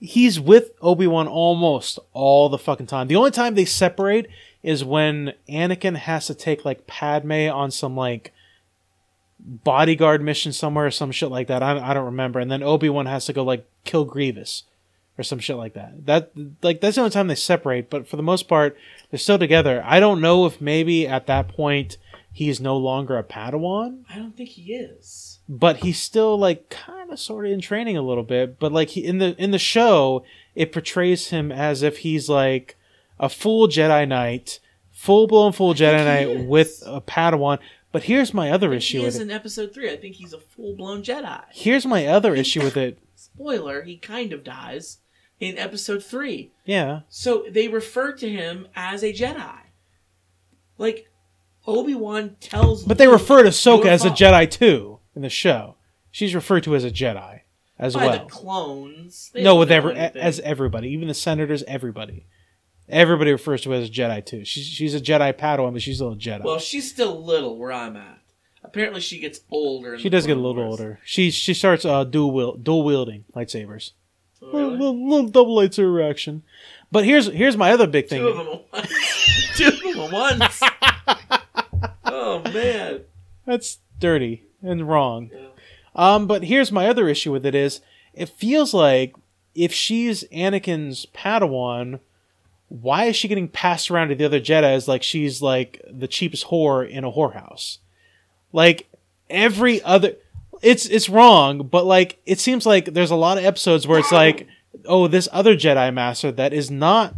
[0.00, 3.08] He's with Obi Wan almost all the fucking time.
[3.08, 4.26] The only time they separate
[4.62, 8.32] is when Anakin has to take like Padme on some like
[9.38, 11.62] bodyguard mission somewhere or some shit like that.
[11.62, 12.40] I, I don't remember.
[12.40, 14.64] And then Obi Wan has to go like kill Grievous
[15.18, 16.06] or some shit like that.
[16.06, 16.32] That
[16.62, 18.76] like that's the only time they separate, but for the most part,
[19.10, 19.82] they're still together.
[19.84, 21.98] I don't know if maybe at that point
[22.32, 25.29] he's no longer a Padawan, I don't think he is.
[25.50, 28.60] But he's still like kind of sort of in training a little bit.
[28.60, 30.24] But like he, in the in the show,
[30.54, 32.76] it portrays him as if he's like
[33.18, 34.60] a full Jedi Knight,
[34.92, 37.58] full blown full Jedi Knight with a Padawan.
[37.90, 39.22] But here's my other issue he with is it.
[39.24, 39.90] in episode three.
[39.90, 41.42] I think he's a full blown Jedi.
[41.50, 43.00] Here's my other issue with it.
[43.16, 44.98] Spoiler: He kind of dies
[45.40, 46.52] in episode three.
[46.64, 49.58] Yeah, So they refer to him as a Jedi.
[50.78, 51.10] Like
[51.66, 55.22] Obi Wan tells, but they Luke, refer to Ahsoka "Your as a Jedi too in
[55.22, 55.76] the show.
[56.10, 57.40] She's referred to as a Jedi
[57.78, 58.24] as by well.
[58.24, 59.30] the clones.
[59.32, 60.20] They no, with every anything.
[60.22, 62.26] as everybody, even the senators, everybody,
[62.88, 64.44] everybody refers to her as a Jedi too.
[64.44, 66.44] She's she's a Jedi Padawan, but she's still a Jedi.
[66.44, 68.18] well, she's still little where I'm at.
[68.62, 69.98] Apparently, she gets older.
[69.98, 70.80] she does get a little Wars.
[70.80, 70.98] older.
[71.04, 73.92] She she starts uh, dual dual wielding lightsabers,
[74.42, 74.72] Oh, little, really?
[74.78, 76.42] little, little double lightsaber action.
[76.92, 78.46] But here's here's my other big Two of thing.
[78.46, 79.52] them at once.
[79.56, 80.60] Two of them at once.
[82.04, 83.00] oh man.
[83.46, 85.30] That's dirty and wrong.
[85.32, 85.46] Yeah.
[85.94, 87.80] Um, but here's my other issue with it is
[88.14, 89.14] it feels like
[89.54, 92.00] if she's Anakin's Padawan,
[92.68, 96.46] why is she getting passed around to the other Jedi's like she's like the cheapest
[96.46, 97.78] whore in a whorehouse?
[98.52, 98.88] Like
[99.28, 100.16] every other
[100.62, 104.12] it's it's wrong, but like it seems like there's a lot of episodes where it's
[104.12, 104.46] like,
[104.84, 107.14] oh, this other Jedi master that is not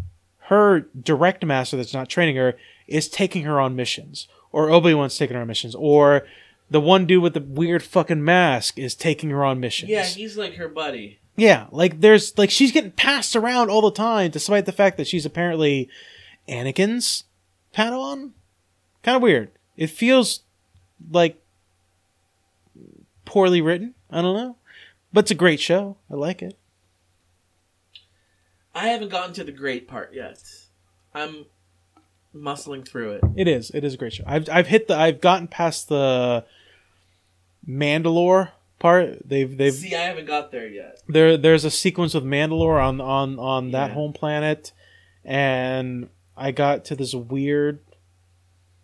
[0.46, 4.28] her direct master that's not training her is taking her on missions.
[4.50, 5.74] Or Obi-Wan's taking her on missions.
[5.74, 6.26] Or
[6.72, 9.90] the one dude with the weird fucking mask is taking her on missions.
[9.90, 11.18] Yeah, he's like her buddy.
[11.36, 15.06] Yeah, like there's like she's getting passed around all the time, despite the fact that
[15.06, 15.88] she's apparently
[16.48, 17.24] Anakin's
[17.74, 18.32] Padawan.
[19.02, 19.50] Kind of weird.
[19.76, 20.40] It feels
[21.10, 21.42] like
[23.24, 23.94] poorly written.
[24.10, 24.56] I don't know,
[25.12, 25.96] but it's a great show.
[26.10, 26.58] I like it.
[28.74, 30.42] I haven't gotten to the great part yet.
[31.14, 31.46] I'm
[32.34, 33.24] muscling through it.
[33.36, 33.70] It is.
[33.70, 34.24] It is a great show.
[34.26, 34.96] I've I've hit the.
[34.96, 36.44] I've gotten past the
[37.68, 39.28] Mandalore part.
[39.28, 41.00] They've they've See, I haven't got there yet.
[41.08, 43.94] there there's a sequence with Mandalore on on on that Yeah.
[43.94, 44.72] home planet,
[45.24, 47.78] and I got to this weird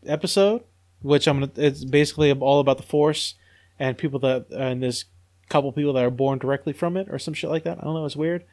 [0.06, 0.62] episode,
[1.02, 1.52] which I'm gonna.
[1.56, 3.34] It's basically all about the Force
[3.78, 5.04] and people that and this
[5.48, 7.78] couple people that are born directly from it or some shit like that.
[7.78, 8.04] I don't know.
[8.04, 8.44] It's weird.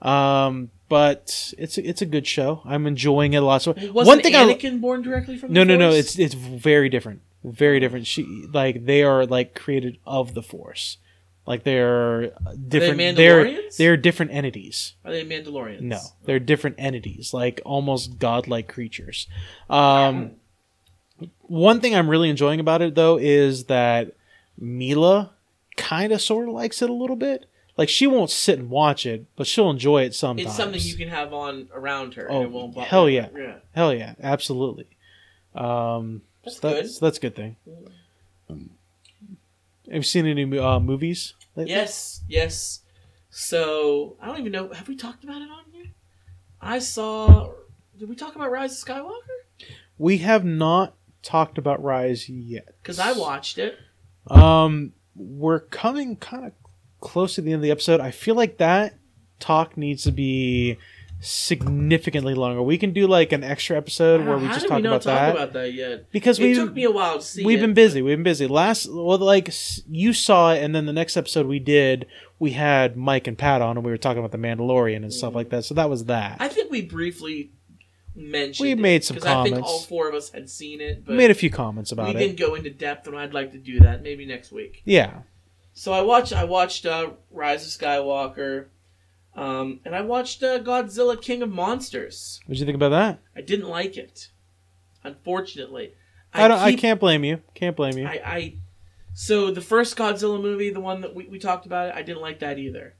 [0.00, 2.62] Um, but it's it's a good show.
[2.64, 3.62] I'm enjoying it a lot.
[3.62, 6.88] So Wasn't one thing I Anakin born directly from no no no it's it's very
[6.88, 10.98] different very different she like they are like created of the force
[11.46, 12.32] like they're
[12.68, 13.76] different they're Mandalorians?
[13.76, 15.80] they're different entities Are they Mandalorians?
[15.82, 19.26] no they're different entities like almost godlike creatures
[19.70, 20.32] um
[21.42, 24.12] one thing i'm really enjoying about it though is that
[24.58, 25.30] mila
[25.76, 29.06] kind of sort of likes it a little bit like she won't sit and watch
[29.06, 32.28] it but she'll enjoy it sometimes It's something you can have on around her.
[32.30, 33.10] Oh, and it won't bother hell her.
[33.10, 33.28] yeah.
[33.36, 33.54] Yeah.
[33.74, 34.86] hell yeah absolutely
[35.54, 36.84] um That's so good.
[36.84, 37.56] that's that's a good thing.
[38.48, 38.58] Have
[39.86, 41.34] you seen any uh, movies?
[41.56, 41.72] Lately?
[41.72, 42.80] Yes, yes.
[43.30, 44.72] So I don't even know.
[44.72, 45.86] Have we talked about it on here?
[46.60, 47.52] I saw.
[47.98, 49.38] Did we talk about Rise of Skywalker?
[49.98, 52.68] we have not talked about Rise yet.
[52.82, 53.76] Because I watched it.
[54.30, 56.52] Um, we're coming kind of
[57.00, 58.00] close to the end of the episode.
[58.00, 58.94] I feel like that
[59.40, 60.78] talk needs to be
[61.20, 62.62] significantly longer.
[62.62, 64.88] We can do like an extra episode where we How just did talk we not
[64.90, 66.10] about talk that about that yet?
[66.12, 67.44] because It we took me a while to see.
[67.44, 68.02] we've it, been busy.
[68.02, 68.46] We've been busy.
[68.46, 72.06] Last, well, like s- you saw it, and then the next episode we did,
[72.38, 75.34] we had Mike and Pat on, and we were talking about the Mandalorian and stuff
[75.34, 75.64] like that.
[75.64, 76.36] So that was that.
[76.40, 77.50] I think we briefly
[78.14, 78.66] mentioned.
[78.66, 79.68] We it, made some 'cause I think comments.
[79.68, 82.10] all four of us had seen it, but we made a few comments we about
[82.10, 82.14] it.
[82.14, 84.82] We didn't go into depth, and I'd like to do that maybe next week.
[84.84, 85.20] Yeah,
[85.72, 86.32] So I watched.
[86.32, 88.66] I watched uh, Rise of Skywalker,
[89.38, 92.40] um, and I watched uh, Godzilla King of Monsters.
[92.46, 93.20] what did you think about that?
[93.36, 94.30] I didn't like it,
[95.04, 95.94] unfortunately.
[96.34, 96.58] I, don't.
[96.58, 97.40] I can't blame you.
[97.54, 98.04] Can't blame you.
[98.04, 98.54] I, I
[99.14, 102.20] so the first Godzilla movie, the one that we, we talked about, it, I didn't
[102.20, 102.94] like that either.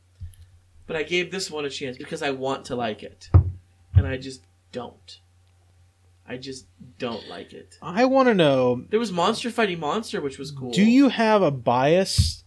[0.87, 3.31] But I gave this one a chance because I want to like it,
[3.95, 5.19] and I just don't.
[6.25, 6.67] I just
[6.99, 7.79] don't like it.
[7.83, 10.71] I want to know: There was Monster Fighting Monster, which was cool.
[10.71, 12.45] Do you have a bias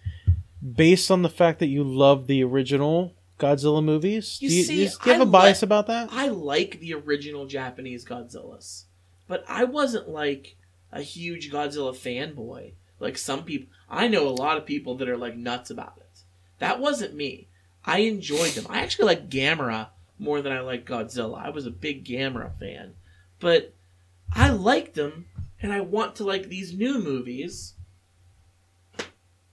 [0.62, 4.38] based on the fact that you love the original Godzilla movies?
[4.42, 6.10] You do you, see, do you have I a bias li- about that?
[6.12, 8.84] I like the original Japanese Godzillas,
[9.28, 10.56] but I wasn't like
[10.92, 12.74] a huge Godzilla fanboy.
[13.00, 16.20] Like some people, I know a lot of people that are like nuts about it.
[16.60, 17.48] That wasn't me.
[17.84, 18.68] I enjoyed them.
[18.70, 19.88] I actually like Gamera
[20.20, 21.44] more than I like Godzilla.
[21.44, 22.94] I was a big Gamera fan,
[23.40, 23.74] but
[24.34, 25.26] I liked them,
[25.62, 27.74] and I want to like these new movies.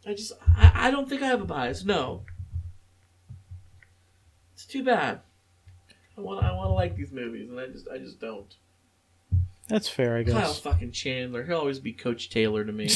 [0.07, 1.84] I just, I, I don't think I have a bias.
[1.84, 2.24] No.
[4.69, 5.21] Too bad.
[6.16, 8.55] I want I want to like these movies, and I just I just don't.
[9.69, 10.35] That's fair, I guess.
[10.35, 10.61] Kyle guess.
[10.61, 12.89] fucking Chandler, he'll always be Coach Taylor to me.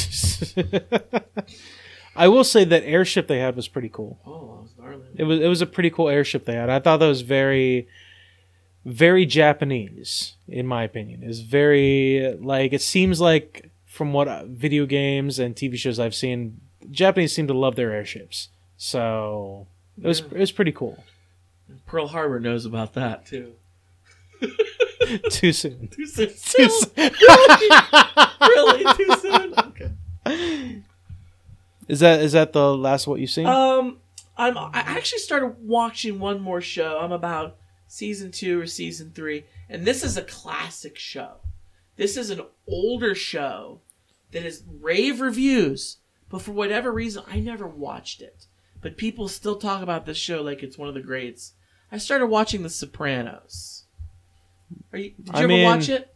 [2.16, 4.18] I will say that airship they had was pretty cool.
[4.26, 5.08] oh, I was darling.
[5.14, 6.70] It was it was a pretty cool airship they had.
[6.70, 7.88] I thought that was very
[8.84, 11.22] very Japanese in my opinion.
[11.22, 16.14] It's very like it seems like from what uh, video games and TV shows I've
[16.14, 16.60] seen,
[16.90, 18.48] Japanese seem to love their airships.
[18.76, 19.66] So
[20.02, 21.04] it was it was pretty cool.
[21.86, 23.54] Pearl Harbor knows about that too.
[25.30, 25.88] Too soon.
[25.88, 26.28] Too soon.
[26.28, 27.10] Too soon.
[28.40, 29.54] really too soon.
[29.58, 30.82] Okay.
[31.88, 33.46] Is that is that the last what you've seen?
[33.46, 33.98] Um,
[34.36, 34.56] I'm.
[34.56, 36.98] I actually started watching one more show.
[37.00, 37.56] I'm about
[37.88, 41.36] season two or season three, and this is a classic show.
[41.96, 43.80] This is an older show
[44.30, 45.98] that has rave reviews,
[46.30, 48.46] but for whatever reason, I never watched it.
[48.80, 51.52] But people still talk about this show like it's one of the greats.
[51.92, 53.84] I started watching The Sopranos.
[54.92, 55.10] Are you?
[55.10, 56.08] Did you I ever mean, watch it?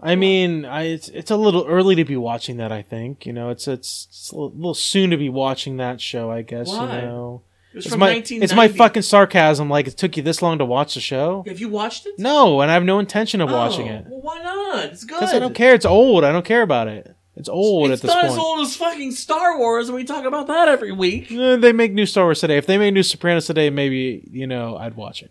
[0.00, 2.70] I mean, I, it's it's a little early to be watching that.
[2.70, 6.30] I think you know it's it's, it's a little soon to be watching that show.
[6.30, 6.96] I guess Why?
[6.96, 7.42] you know
[7.72, 8.44] It was it's from my 1990.
[8.44, 9.70] it's my fucking sarcasm.
[9.70, 11.44] Like it took you this long to watch the show.
[11.48, 12.18] Have you watched it?
[12.18, 14.84] No, and I have no intention of watching Oh, it Well, why not?
[14.92, 15.18] It's good.
[15.18, 15.74] because I don't care.
[15.74, 16.24] It's old.
[16.24, 17.15] I don't care about it.
[17.36, 18.32] It's old it's at this not point.
[18.32, 21.30] as old as fucking Star Wars, and we talk about that every week.
[21.30, 22.56] Eh, They make new Star Wars today.
[22.56, 25.30] If they made new Sopranos today, maybe you know I'd watch it.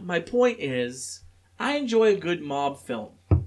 [0.00, 1.20] My point is,
[1.58, 3.10] I enjoy a good mob film.
[3.30, 3.42] And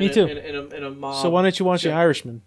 [0.00, 0.24] Me a- too.
[0.26, 1.20] And, and a, and a mob.
[1.22, 1.82] so why don't you watch.
[1.82, 2.40] The Irishman?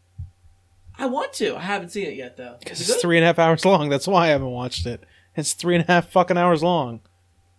[0.98, 1.56] I want to.
[1.56, 2.56] I haven't seen it yet, though.
[2.60, 3.02] Because Is it's good?
[3.02, 3.90] three and a half hours long.
[3.90, 5.04] That's why I haven't watched it.
[5.36, 7.02] It's three and a half fucking hours long.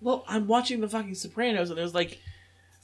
[0.01, 2.19] Well, I'm watching the fucking Sopranos, and there's like.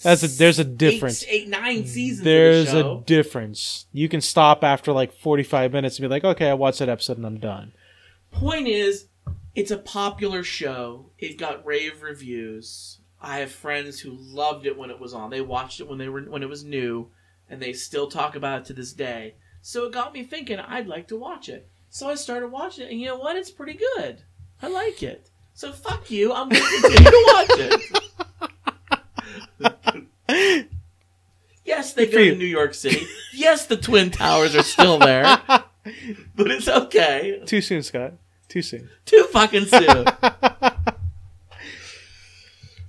[0.03, 1.25] That's a- there's a difference.
[1.29, 2.25] Eight, nine seasons.
[2.25, 3.87] There's of the a difference.
[3.93, 7.17] You can stop after like 45 minutes and be like, okay, I watched that episode
[7.17, 7.73] and I'm done.
[8.31, 9.07] Point is,
[9.55, 11.11] it's a popular show.
[11.19, 12.99] It got rave reviews.
[13.21, 15.31] I have friends who loved it when it was on.
[15.31, 17.09] They watched it when they were when it was new,
[17.49, 19.37] and they still talk about it to this day.
[19.63, 21.69] So it got me thinking I'd like to watch it.
[21.89, 23.37] So I started watching it, and you know what?
[23.37, 24.23] It's pretty good.
[24.61, 25.31] I like it.
[25.55, 26.33] So fuck you.
[26.35, 28.01] I'm going to continue to watch it.
[30.29, 32.35] Yes, they go to.
[32.37, 33.07] New York City.
[33.33, 37.43] Yes, the Twin Towers are still there, but it's okay.
[37.47, 38.15] Too soon, Scott.
[38.49, 38.89] Too soon.
[39.07, 40.07] Too fucking soon.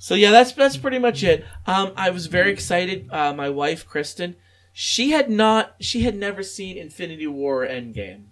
[0.05, 1.43] So yeah, that's that's pretty much it.
[1.65, 3.09] Um, I was very excited.
[3.11, 4.35] Uh, my wife Kristen,
[4.71, 8.25] she had not, she had never seen Infinity War or Endgame,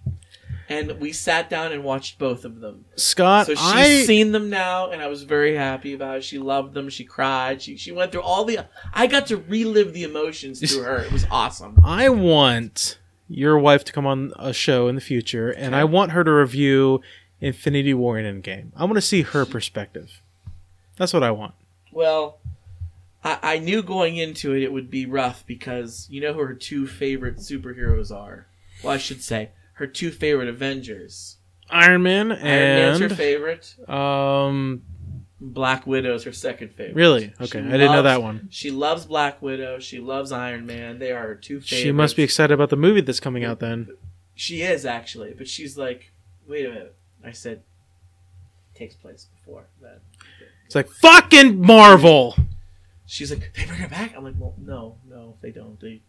[0.74, 2.86] and we sat down and watched both of them.
[2.96, 6.24] Scott, So she's I seen them now, and I was very happy about it.
[6.24, 6.90] She loved them.
[6.90, 7.62] She cried.
[7.62, 8.60] She she went through all the.
[8.94, 11.00] I got to relive the emotions through her.
[11.00, 11.78] It was awesome.
[11.86, 12.98] I want
[13.30, 15.82] your wife to come on a show in the future, and Okay.
[15.82, 17.02] I want her to review
[17.42, 18.72] Infinity War and Endgame.
[18.76, 20.22] I want to see her perspective.
[20.98, 21.54] That's what I want.
[21.92, 22.40] Well,
[23.24, 26.54] I, I knew going into it it would be rough because you know who her
[26.54, 28.48] two favorite superheroes are.
[28.84, 29.50] Well, I should say
[29.84, 31.38] her two favorite Avengers.
[31.70, 33.76] Iron Man and Iron Man's her favorite.
[33.90, 34.82] um,
[35.42, 36.96] Black Widow's her second favorite.
[36.96, 37.60] really okay.
[37.62, 38.48] She I didn't know that one.
[38.50, 39.80] She loves Black Widow.
[39.80, 41.00] She loves Iron Man.
[41.00, 41.82] They are her two favorites.
[41.82, 43.90] She must be excited about the movie that's coming out then.
[44.36, 46.12] She is actually, but she's like,
[46.48, 46.96] wait a minute.
[47.26, 47.62] I said,
[48.74, 50.00] takes place before that.
[50.66, 52.38] It's like fucking Marvel.
[53.06, 54.16] She's like, they bring her back.
[54.16, 55.78] I'm like, well, no, no, they don't.
[55.82, 56.02] They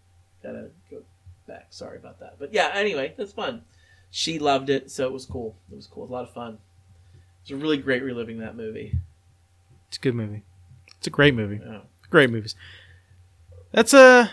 [0.44, 1.02] gotta go
[1.46, 1.66] back.
[1.70, 2.36] Sorry about that.
[2.38, 3.62] But yeah, anyway, that's fun.
[4.10, 5.56] She loved it, so it was cool.
[5.72, 6.04] It was cool.
[6.04, 6.58] It was a lot of fun.
[7.48, 8.94] It was really great reliving that movie.
[9.88, 10.42] It's a good movie.
[10.98, 11.60] It's a great movie.
[11.64, 11.80] Yeah.
[12.10, 12.54] Great movies.
[13.72, 14.28] That's uh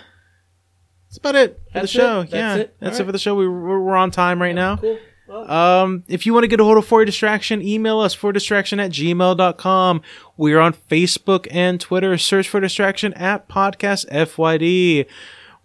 [1.09, 2.20] That's about it for That's the show.
[2.22, 2.30] it?
[2.30, 2.76] That's yeah, it?
[2.80, 3.36] that's All it for the show.
[3.36, 4.78] We, we're, we're on time right now.
[4.78, 4.99] Cool.
[5.28, 8.14] Well, Um, if you want to get a hold of For Your Distraction, email us
[8.14, 10.01] for distraction at gmail.com.
[10.38, 12.18] We are on Facebook and Twitter.
[12.18, 15.05] Search for Distraction at Podcast FYD.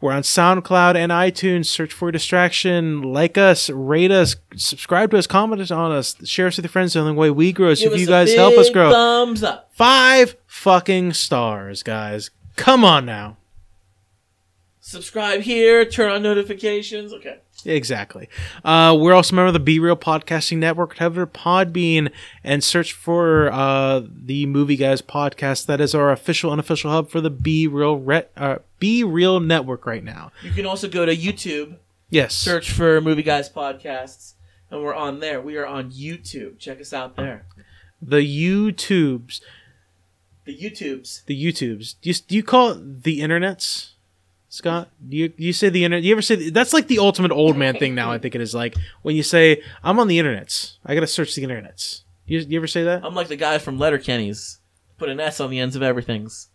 [0.01, 1.66] We're on SoundCloud and iTunes.
[1.66, 3.03] Search for Distraction.
[3.03, 6.92] Like us, rate us, subscribe to us, comment on us, share us with your friends.
[6.92, 8.90] The only way we grow is give if you guys help us grow.
[8.90, 9.70] Thumbs up.
[9.72, 12.30] Five fucking stars, guys.
[12.57, 13.38] Come on now.
[14.80, 15.84] Subscribe here.
[15.84, 17.12] Turn on notifications.
[17.12, 17.38] Okay.
[17.67, 18.29] Exactly.
[18.64, 20.97] Uh, we're also a member of the Be Real Podcasting Network.
[20.97, 22.11] Head over to Podbean
[22.45, 25.67] and search for uh, the Movie Guys podcast.
[25.67, 29.85] That is our official, unofficial hub for the Be Real Re- uh, Be Real Network
[29.87, 30.31] right now.
[30.43, 31.77] You can also go to YouTube.
[32.09, 32.35] Yes.
[32.35, 34.35] Search for Movie Guys podcasts,
[34.71, 35.41] and we're on there.
[35.41, 36.59] We are on YouTube.
[36.59, 37.47] Check us out there.
[38.01, 39.41] the YouTubes.
[40.45, 41.25] The YouTubes.
[41.25, 41.97] The YouTubes.
[42.01, 43.91] Do you, do you call it the internets?
[44.57, 46.02] Scott, you, you say the internet?
[46.02, 48.11] You ever say that's like the ultimate old man thing now?
[48.11, 50.78] I think it is like when you say I'm on the internets.
[50.86, 52.04] I gotta search the internets.
[52.24, 53.04] You, you ever say that?
[53.04, 54.61] I'm like the guy from Letterkenny's.
[54.96, 56.48] Put an S on the ends of everything's.